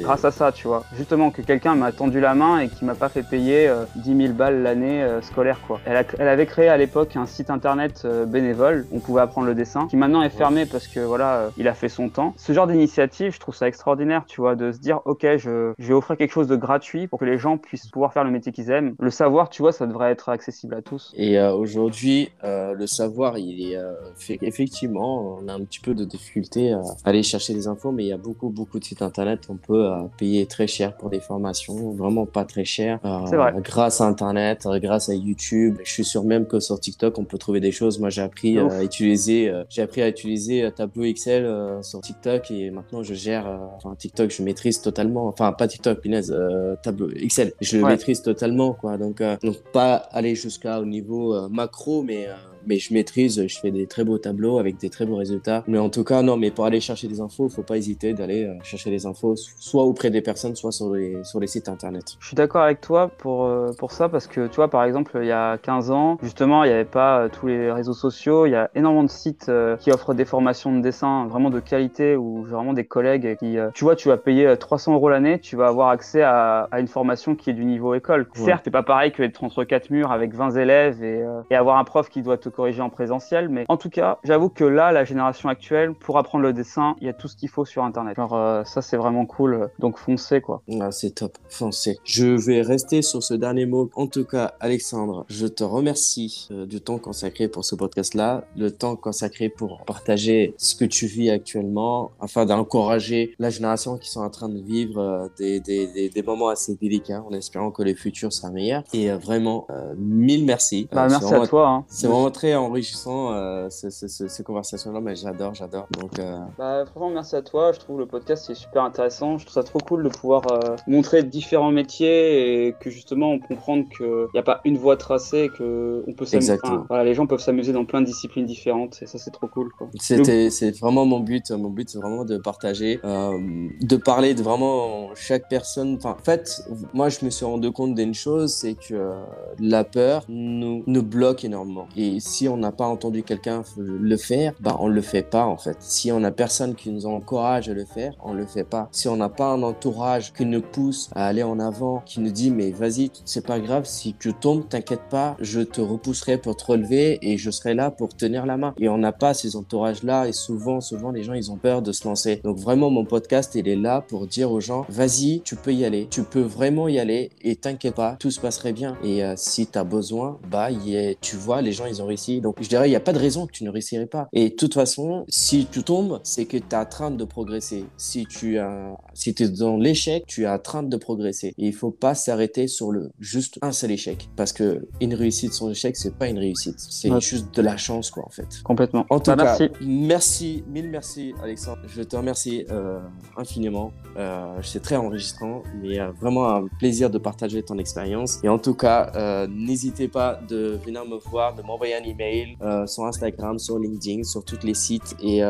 grâce 0.00 0.24
à 0.24 0.30
ça, 0.30 0.52
tu 0.52 0.66
vois. 0.66 0.84
Justement, 0.96 1.30
que 1.30 1.42
quelqu'un 1.42 1.74
m'a 1.74 1.92
tendu 1.92 2.20
la 2.20 2.34
main 2.34 2.60
et 2.60 2.68
qui 2.68 2.84
m'a 2.84 2.94
pas 2.94 3.08
fait 3.08 3.22
payer 3.22 3.70
10 3.96 4.10
euh, 4.10 4.26
000 4.26 4.32
balles 4.32 4.62
l'année 4.62 5.06
scolaire, 5.22 5.60
quoi. 5.66 5.80
Elle, 5.84 6.04
elle, 6.18 6.28
avait 6.28 6.46
créé 6.46 6.68
à 6.68 6.76
l'époque 6.76 7.16
un 7.16 7.26
site 7.26 7.50
internet 7.50 8.06
bénévole, 8.26 8.86
on 8.92 9.00
pouvait 9.00 9.20
apprendre 9.20 9.46
le 9.46 9.54
dessin, 9.54 9.86
qui 9.88 9.96
maintenant 9.96 10.22
est 10.22 10.30
fermé 10.30 10.66
parce 10.66 10.86
que 10.86 11.00
voilà, 11.00 11.50
il 11.56 11.68
a 11.68 11.74
fait 11.74 11.88
son 11.88 12.08
temps. 12.08 12.34
Ce 12.36 12.52
genre 12.52 12.66
d'initiative, 12.66 13.34
je 13.34 13.40
trouve 13.40 13.54
ça 13.54 13.68
extraordinaire, 13.68 14.24
tu 14.26 14.40
vois, 14.40 14.56
de 14.56 14.72
se 14.72 14.78
dire, 14.78 15.00
ok, 15.04 15.26
je, 15.36 15.72
je 15.78 15.88
vais 15.88 15.94
offrir 15.94 16.16
quelque 16.16 16.32
chose 16.32 16.48
de 16.48 16.56
gratuit 16.56 17.06
pour 17.06 17.18
que 17.18 17.24
les 17.24 17.38
gens 17.38 17.58
puissent 17.58 17.88
pouvoir 17.88 18.12
faire 18.12 18.24
le 18.24 18.30
métier 18.38 18.52
qu'ils 18.52 18.70
aiment. 18.70 18.94
Le 18.98 19.10
savoir, 19.10 19.50
tu 19.50 19.62
vois, 19.62 19.72
ça 19.72 19.86
devrait 19.86 20.10
être 20.10 20.28
accessible 20.28 20.74
à 20.74 20.82
tous. 20.82 21.12
Et 21.16 21.38
euh, 21.38 21.52
aujourd'hui, 21.52 22.30
euh, 22.44 22.72
le 22.72 22.86
savoir, 22.86 23.38
il 23.38 23.70
est 23.70 23.76
euh, 23.76 23.92
fait, 24.16 24.38
effectivement, 24.42 25.38
on 25.40 25.48
a 25.48 25.52
un 25.52 25.64
petit 25.64 25.80
peu 25.80 25.94
de 25.94 26.04
difficulté 26.04 26.72
à 26.72 26.82
aller 27.04 27.22
chercher 27.22 27.54
des 27.54 27.66
infos, 27.66 27.90
mais 27.90 28.04
il 28.04 28.08
y 28.08 28.12
a 28.12 28.16
beaucoup, 28.18 28.48
beaucoup 28.48 28.78
de 28.78 28.84
sites 28.84 29.02
internet. 29.02 29.46
On 29.48 29.56
peut 29.56 29.88
payer 30.16 30.46
très 30.46 30.66
cher 30.66 30.96
pour 30.96 31.10
des 31.10 31.20
formations, 31.20 31.92
vraiment 31.92 32.26
pas 32.26 32.44
très 32.44 32.64
cher. 32.64 33.00
Vrai. 33.02 33.52
Grâce 33.62 34.00
à 34.00 34.06
internet, 34.06 34.66
grâce 34.80 35.08
à 35.08 35.14
YouTube. 35.14 35.78
Je 35.84 35.92
suis 35.92 36.04
sûr 36.04 36.24
même 36.24 36.46
que 36.46 36.60
sur 36.60 36.78
TikTok, 36.78 37.18
on 37.18 37.24
peut 37.24 37.38
trouver 37.38 37.60
des 37.60 37.72
choses. 37.72 37.98
Moi, 37.98 38.10
j'ai 38.10 38.22
appris 38.22 38.58
à 38.58 38.82
utiliser, 38.82 39.52
j'ai 39.68 39.82
appris 39.82 40.02
à 40.02 40.08
utiliser 40.08 40.70
Tableau 40.74 41.04
Excel 41.04 41.78
sur 41.82 42.00
TikTok 42.00 42.50
et 42.50 42.70
maintenant 42.70 43.02
je 43.02 43.14
gère, 43.14 43.46
enfin 43.76 43.94
TikTok, 43.96 44.30
je 44.30 44.42
maîtrise 44.42 44.80
totalement. 44.80 45.26
Enfin, 45.28 45.52
pas 45.52 45.66
TikTok, 45.66 46.00
punaise, 46.00 46.34
Tableau 46.82 47.10
Excel, 47.10 47.52
je 47.60 47.78
le 47.78 47.84
maîtrise 47.84 48.22
totalement, 48.28 48.74
quoi. 48.74 48.98
Donc, 48.98 49.20
euh, 49.20 49.36
donc 49.42 49.56
pas 49.72 49.94
aller 49.94 50.34
jusqu'à 50.34 50.80
au 50.80 50.84
niveau 50.84 51.34
euh, 51.34 51.48
macro, 51.48 52.02
mais 52.02 52.26
euh, 52.26 52.34
mais 52.66 52.78
je 52.78 52.92
maîtrise, 52.92 53.46
je 53.46 53.58
fais 53.58 53.70
des 53.70 53.86
très 53.86 54.04
beaux 54.04 54.18
tableaux 54.18 54.58
avec 54.58 54.76
des 54.78 54.90
très 54.90 55.06
beaux 55.06 55.16
résultats. 55.16 55.64
Mais 55.66 55.78
en 55.78 55.90
tout 55.90 56.04
cas, 56.04 56.22
non, 56.22 56.36
mais 56.36 56.50
pour 56.50 56.64
aller 56.64 56.80
chercher 56.80 57.08
des 57.08 57.20
infos, 57.20 57.48
il 57.48 57.54
faut 57.54 57.62
pas 57.62 57.76
hésiter 57.76 58.12
d'aller 58.12 58.44
euh, 58.44 58.54
chercher 58.62 58.90
des 58.90 59.06
infos, 59.06 59.36
soit 59.36 59.84
auprès 59.84 60.10
des 60.10 60.20
personnes, 60.20 60.56
soit 60.56 60.72
sur 60.72 60.94
les, 60.94 61.22
sur 61.24 61.40
les 61.40 61.46
sites 61.46 61.68
internet. 61.68 62.16
Je 62.20 62.26
suis 62.26 62.36
d'accord 62.36 62.62
avec 62.62 62.80
toi 62.80 63.10
pour, 63.18 63.46
euh, 63.46 63.70
pour 63.78 63.92
ça, 63.92 64.08
parce 64.08 64.26
que 64.26 64.46
tu 64.46 64.56
vois, 64.56 64.68
par 64.68 64.84
exemple, 64.84 65.18
il 65.20 65.26
y 65.26 65.32
a 65.32 65.58
15 65.58 65.90
ans, 65.90 66.18
justement, 66.22 66.64
il 66.64 66.68
n'y 66.68 66.74
avait 66.74 66.84
pas 66.84 67.20
euh, 67.20 67.28
tous 67.28 67.46
les 67.46 67.70
réseaux 67.72 67.92
sociaux, 67.92 68.46
il 68.46 68.50
y 68.50 68.56
a 68.56 68.70
énormément 68.74 69.04
de 69.04 69.10
sites 69.10 69.50
qui 69.80 69.90
offrent 69.90 70.14
des 70.14 70.24
formations 70.24 70.74
de 70.76 70.80
dessin 70.80 71.26
vraiment 71.26 71.50
de 71.50 71.60
qualité, 71.60 72.16
où 72.16 72.44
j'ai 72.46 72.54
vraiment 72.54 72.72
des 72.72 72.84
collègues 72.84 73.36
qui, 73.38 73.56
tu 73.74 73.84
vois, 73.84 73.96
tu 73.96 74.08
vas 74.08 74.16
payer 74.16 74.56
300 74.56 74.94
euros 74.94 75.08
l'année, 75.08 75.38
tu 75.38 75.56
vas 75.56 75.68
avoir 75.68 75.88
accès 75.88 76.22
à, 76.22 76.68
à, 76.70 76.80
une 76.80 76.88
formation 76.88 77.34
qui 77.34 77.50
est 77.50 77.54
du 77.54 77.64
niveau 77.64 77.94
école. 77.94 78.26
Certes, 78.34 78.62
c'est 78.64 78.70
pas 78.70 78.82
pareil 78.82 79.12
que 79.12 79.22
d'être 79.22 79.42
entre 79.44 79.64
quatre 79.64 79.90
murs 79.90 80.12
avec 80.12 80.34
20 80.34 80.56
élèves 80.56 81.02
et, 81.02 81.24
et 81.50 81.54
avoir 81.54 81.78
un 81.78 81.84
prof 81.84 82.08
qui 82.08 82.22
doit 82.22 82.38
te 82.38 82.47
corriger 82.50 82.82
en 82.82 82.90
présentiel, 82.90 83.48
mais 83.48 83.64
en 83.68 83.76
tout 83.76 83.90
cas, 83.90 84.18
j'avoue 84.24 84.48
que 84.48 84.64
là, 84.64 84.92
la 84.92 85.04
génération 85.04 85.48
actuelle, 85.48 85.94
pour 85.94 86.18
apprendre 86.18 86.44
le 86.44 86.52
dessin, 86.52 86.96
il 87.00 87.06
y 87.06 87.10
a 87.10 87.12
tout 87.12 87.28
ce 87.28 87.36
qu'il 87.36 87.48
faut 87.48 87.64
sur 87.64 87.84
Internet. 87.84 88.16
Genre, 88.16 88.34
euh, 88.34 88.64
ça, 88.64 88.82
c'est 88.82 88.96
vraiment 88.96 89.26
cool. 89.26 89.70
Donc, 89.78 89.98
foncez, 89.98 90.40
quoi. 90.40 90.62
Ah, 90.80 90.90
c'est 90.90 91.10
top. 91.10 91.36
Foncez. 91.48 91.98
Je 92.04 92.26
vais 92.26 92.62
rester 92.62 93.02
sur 93.02 93.22
ce 93.22 93.34
dernier 93.34 93.66
mot. 93.66 93.90
En 93.94 94.06
tout 94.06 94.24
cas, 94.24 94.54
Alexandre, 94.60 95.24
je 95.28 95.46
te 95.46 95.64
remercie 95.64 96.48
euh, 96.50 96.66
du 96.66 96.80
temps 96.80 96.98
consacré 96.98 97.48
pour 97.48 97.64
ce 97.64 97.74
podcast-là, 97.74 98.44
le 98.56 98.70
temps 98.70 98.96
consacré 98.96 99.48
pour 99.48 99.84
partager 99.84 100.54
ce 100.58 100.74
que 100.74 100.84
tu 100.84 101.06
vis 101.06 101.30
actuellement, 101.30 102.10
afin 102.20 102.46
d'encourager 102.46 103.34
la 103.38 103.50
génération 103.50 103.98
qui 103.98 104.10
sont 104.10 104.20
en 104.20 104.30
train 104.30 104.48
de 104.48 104.60
vivre 104.60 105.00
euh, 105.00 105.28
des, 105.38 105.60
des, 105.60 106.08
des, 106.08 106.22
moments 106.22 106.48
assez 106.48 106.74
délicats, 106.74 107.22
en 107.22 107.32
espérant 107.32 107.70
que 107.70 107.82
le 107.82 107.94
futur 107.94 108.32
sera 108.32 108.50
meilleur. 108.50 108.82
Et 108.92 109.10
vraiment, 109.10 109.66
mille 109.96 110.44
merci. 110.44 110.88
Bah, 110.92 111.06
merci 111.08 111.32
à 111.32 111.46
toi. 111.46 111.68
Hein. 111.68 111.84
C'est 111.88 112.06
vraiment 112.06 112.30
très 112.38 112.54
enrichissant 112.54 113.32
euh, 113.32 113.66
ces, 113.68 114.44
conversations-là, 114.44 115.00
mais 115.00 115.16
j'adore, 115.16 115.54
j'adore. 115.54 115.88
Donc, 115.98 116.20
euh, 116.20 116.38
bah, 116.56 116.84
franchement, 116.86 117.10
merci 117.10 117.34
à 117.34 117.42
toi. 117.42 117.72
Je 117.72 117.80
trouve 117.80 117.98
le 117.98 118.06
podcast 118.06 118.48
est 118.48 118.54
super 118.54 118.84
intéressant. 118.84 119.38
Je 119.38 119.44
trouve 119.44 119.54
ça 119.54 119.64
trop 119.64 119.80
cool 119.80 120.04
de 120.04 120.08
pouvoir 120.08 120.42
euh, 120.52 120.76
montrer 120.86 121.24
différents 121.24 121.72
métiers 121.72 122.66
et 122.66 122.74
que 122.78 122.90
justement 122.90 123.32
on 123.32 123.40
comprenne 123.40 123.88
qu'il 123.88 124.26
n'y 124.32 124.38
a 124.38 124.44
pas 124.44 124.60
une 124.64 124.78
voie 124.78 124.96
tracée, 124.96 125.50
que 125.58 126.04
on 126.06 126.12
peut 126.12 126.26
s'amuser. 126.26 126.56
voilà, 126.88 127.02
les 127.02 127.14
gens 127.14 127.26
peuvent 127.26 127.40
s'amuser 127.40 127.72
dans 127.72 127.84
plein 127.84 128.02
de 128.02 128.06
disciplines 128.06 128.46
différentes 128.46 129.02
et 129.02 129.06
ça 129.06 129.18
c'est 129.18 129.32
trop 129.32 129.48
cool. 129.48 129.70
C'était, 129.98 130.50
c'est 130.50 130.78
vraiment 130.78 131.06
mon 131.06 131.18
but. 131.18 131.50
Mon 131.50 131.70
but 131.70 131.90
c'est 131.90 131.98
vraiment 131.98 132.24
de 132.24 132.38
partager, 132.38 133.00
de 133.02 133.96
parler 133.96 134.34
de 134.34 134.42
vraiment 134.44 135.08
chaque 135.16 135.48
personne. 135.48 135.96
Enfin, 135.96 136.16
en 136.18 136.24
fait, 136.24 136.62
moi 136.94 137.08
je 137.08 137.24
me 137.24 137.30
suis 137.30 137.44
rendu 137.44 137.72
compte 137.72 137.96
d'une 137.96 138.14
chose, 138.14 138.52
c'est 138.52 138.74
que 138.74 139.12
la 139.58 139.82
peur 139.82 140.24
nous, 140.28 140.84
nous 140.86 141.02
bloque 141.02 141.44
énormément. 141.44 141.88
Et 141.96 142.20
si 142.28 142.48
on 142.48 142.56
n'a 142.56 142.72
pas 142.72 142.86
entendu 142.86 143.22
quelqu'un 143.22 143.62
le 143.78 144.16
faire, 144.16 144.52
bah 144.60 144.76
on 144.80 144.88
le 144.88 145.00
fait 145.00 145.22
pas 145.22 145.46
en 145.46 145.56
fait. 145.56 145.76
Si 145.80 146.12
on 146.12 146.22
a 146.24 146.30
personne 146.30 146.74
qui 146.74 146.90
nous 146.90 147.06
encourage 147.06 147.68
à 147.68 147.74
le 147.74 147.84
faire, 147.84 148.12
on 148.22 148.34
le 148.34 148.46
fait 148.46 148.64
pas. 148.64 148.88
Si 148.92 149.08
on 149.08 149.16
n'a 149.16 149.30
pas 149.30 149.46
un 149.46 149.62
entourage 149.62 150.32
qui 150.32 150.44
nous 150.44 150.60
pousse 150.60 151.08
à 151.14 151.26
aller 151.26 151.42
en 151.42 151.58
avant, 151.58 152.02
qui 152.04 152.20
nous 152.20 152.30
dit 152.30 152.50
mais 152.50 152.70
vas-y, 152.70 153.10
c'est 153.24 153.46
pas 153.46 153.60
grave, 153.60 153.86
si 153.86 154.14
tu 154.14 154.34
tombes, 154.34 154.68
t'inquiète 154.68 155.08
pas, 155.10 155.36
je 155.40 155.60
te 155.60 155.80
repousserai 155.80 156.38
pour 156.38 156.56
te 156.56 156.64
relever 156.66 157.18
et 157.22 157.38
je 157.38 157.50
serai 157.50 157.74
là 157.74 157.90
pour 157.90 158.14
tenir 158.14 158.44
la 158.44 158.56
main. 158.56 158.74
Et 158.78 158.88
on 158.88 158.98
n'a 158.98 159.12
pas 159.12 159.32
ces 159.32 159.56
entourages-là 159.56 160.28
et 160.28 160.32
souvent, 160.32 160.80
souvent 160.80 161.10
les 161.10 161.22
gens 161.22 161.34
ils 161.34 161.50
ont 161.50 161.56
peur 161.56 161.80
de 161.80 161.92
se 161.92 162.06
lancer. 162.06 162.40
Donc 162.44 162.58
vraiment 162.58 162.90
mon 162.90 163.06
podcast 163.06 163.54
il 163.54 163.68
est 163.68 163.76
là 163.76 164.02
pour 164.02 164.26
dire 164.26 164.52
aux 164.52 164.60
gens 164.60 164.84
vas-y, 164.90 165.40
tu 165.44 165.56
peux 165.56 165.72
y 165.72 165.84
aller, 165.84 166.08
tu 166.10 166.24
peux 166.24 166.40
vraiment 166.40 166.88
y 166.88 166.98
aller 166.98 167.30
et 167.40 167.56
t'inquiète 167.56 167.94
pas, 167.94 168.16
tout 168.18 168.30
se 168.30 168.40
passerait 168.40 168.74
bien. 168.74 168.96
Et 169.02 169.24
euh, 169.24 169.32
si 169.36 169.66
tu 169.66 169.78
as 169.78 169.84
besoin, 169.84 170.38
bah 170.50 170.70
y 170.70 171.16
tu 171.20 171.36
vois 171.36 171.62
les 171.62 171.72
gens 171.72 171.86
ils 171.86 172.02
ont. 172.02 172.17
Donc 172.40 172.56
je 172.60 172.68
dirais, 172.68 172.88
il 172.88 172.90
n'y 172.90 172.96
a 172.96 173.00
pas 173.00 173.12
de 173.12 173.18
raison 173.18 173.46
que 173.46 173.52
tu 173.52 173.64
ne 173.64 173.70
réussirais 173.70 174.06
pas. 174.06 174.28
Et 174.32 174.50
de 174.50 174.54
toute 174.54 174.74
façon, 174.74 175.24
si 175.28 175.66
tu 175.70 175.82
tombes, 175.82 176.20
c'est 176.22 176.46
que 176.46 176.56
tu 176.56 176.64
es 176.70 176.76
en 176.76 176.86
train 176.86 177.10
de 177.10 177.24
progresser. 177.24 177.84
Si 177.96 178.26
tu 178.26 178.58
as, 178.58 178.96
si 179.14 179.34
es 179.38 179.48
dans 179.48 179.76
l'échec, 179.76 180.24
tu 180.26 180.42
es 180.42 180.48
en 180.48 180.58
train 180.58 180.82
de 180.82 180.96
progresser. 180.96 181.54
Et 181.58 181.66
il 181.66 181.74
faut 181.74 181.90
pas 181.90 182.14
s'arrêter 182.14 182.68
sur 182.68 182.92
le 182.92 183.10
juste 183.18 183.58
un 183.62 183.72
seul 183.72 183.90
échec. 183.90 184.28
Parce 184.36 184.52
que 184.52 184.88
une 185.00 185.14
réussite 185.14 185.52
sans 185.52 185.70
échec, 185.70 185.96
c'est 185.96 186.14
pas 186.14 186.28
une 186.28 186.38
réussite. 186.38 186.76
C'est 186.78 187.20
juste 187.20 187.54
de 187.54 187.62
la 187.62 187.76
chance, 187.76 188.10
quoi, 188.10 188.24
en 188.26 188.30
fait. 188.30 188.62
Complètement. 188.62 189.06
En 189.10 189.20
tout 189.20 189.34
bah, 189.34 189.36
cas, 189.36 189.58
merci. 189.58 189.70
merci, 189.80 190.64
mille 190.68 190.88
merci, 190.90 191.34
Alexandre. 191.42 191.78
Je 191.86 192.02
te 192.02 192.16
remercie 192.16 192.64
euh, 192.70 193.00
infiniment. 193.36 193.92
Euh, 194.16 194.58
c'est 194.62 194.82
très 194.82 194.96
enregistrant, 194.96 195.62
mais 195.82 196.00
euh, 196.00 196.10
vraiment 196.20 196.48
un 196.48 196.66
plaisir 196.78 197.10
de 197.10 197.18
partager 197.18 197.62
ton 197.62 197.78
expérience. 197.78 198.38
Et 198.42 198.48
en 198.48 198.58
tout 198.58 198.74
cas, 198.74 199.46
n'hésitez 199.48 200.08
pas 200.08 200.40
de 200.48 200.78
venir 200.84 201.04
me 201.04 201.16
voir, 201.16 201.54
de 201.54 201.62
m'envoyer 201.62 201.94
un 201.94 202.02
email, 202.10 202.56
sur 202.86 203.04
Instagram, 203.04 203.58
sur 203.58 203.78
LinkedIn, 203.78 204.22
sur 204.22 204.44
tous 204.44 204.64
les 204.64 204.74
sites. 204.74 205.16
Et 205.22 205.42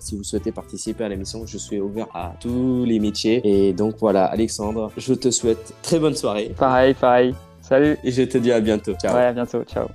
si 0.00 0.16
vous 0.16 0.24
souhaitez 0.24 0.52
participer 0.52 1.04
à 1.04 1.08
l'émission, 1.08 1.46
je 1.46 1.58
suis 1.58 1.80
ouvert 1.80 2.06
à 2.14 2.34
tous 2.40 2.84
les 2.84 2.98
métiers. 2.98 3.40
Et 3.44 3.72
donc 3.72 3.96
voilà, 3.98 4.24
Alexandre, 4.24 4.90
je 4.96 5.14
te 5.14 5.30
souhaite 5.30 5.74
très 5.82 5.98
bonne 5.98 6.14
soirée. 6.14 6.54
Pareil, 6.56 6.94
pareil. 6.94 7.34
Salut. 7.60 7.96
Et 8.02 8.10
je 8.10 8.22
te 8.22 8.38
dis 8.38 8.52
à 8.52 8.60
bientôt. 8.60 8.94
Ciao. 8.94 9.14
Ouais, 9.14 9.26
à 9.26 9.32
bientôt. 9.32 9.62
Ciao. 9.64 9.86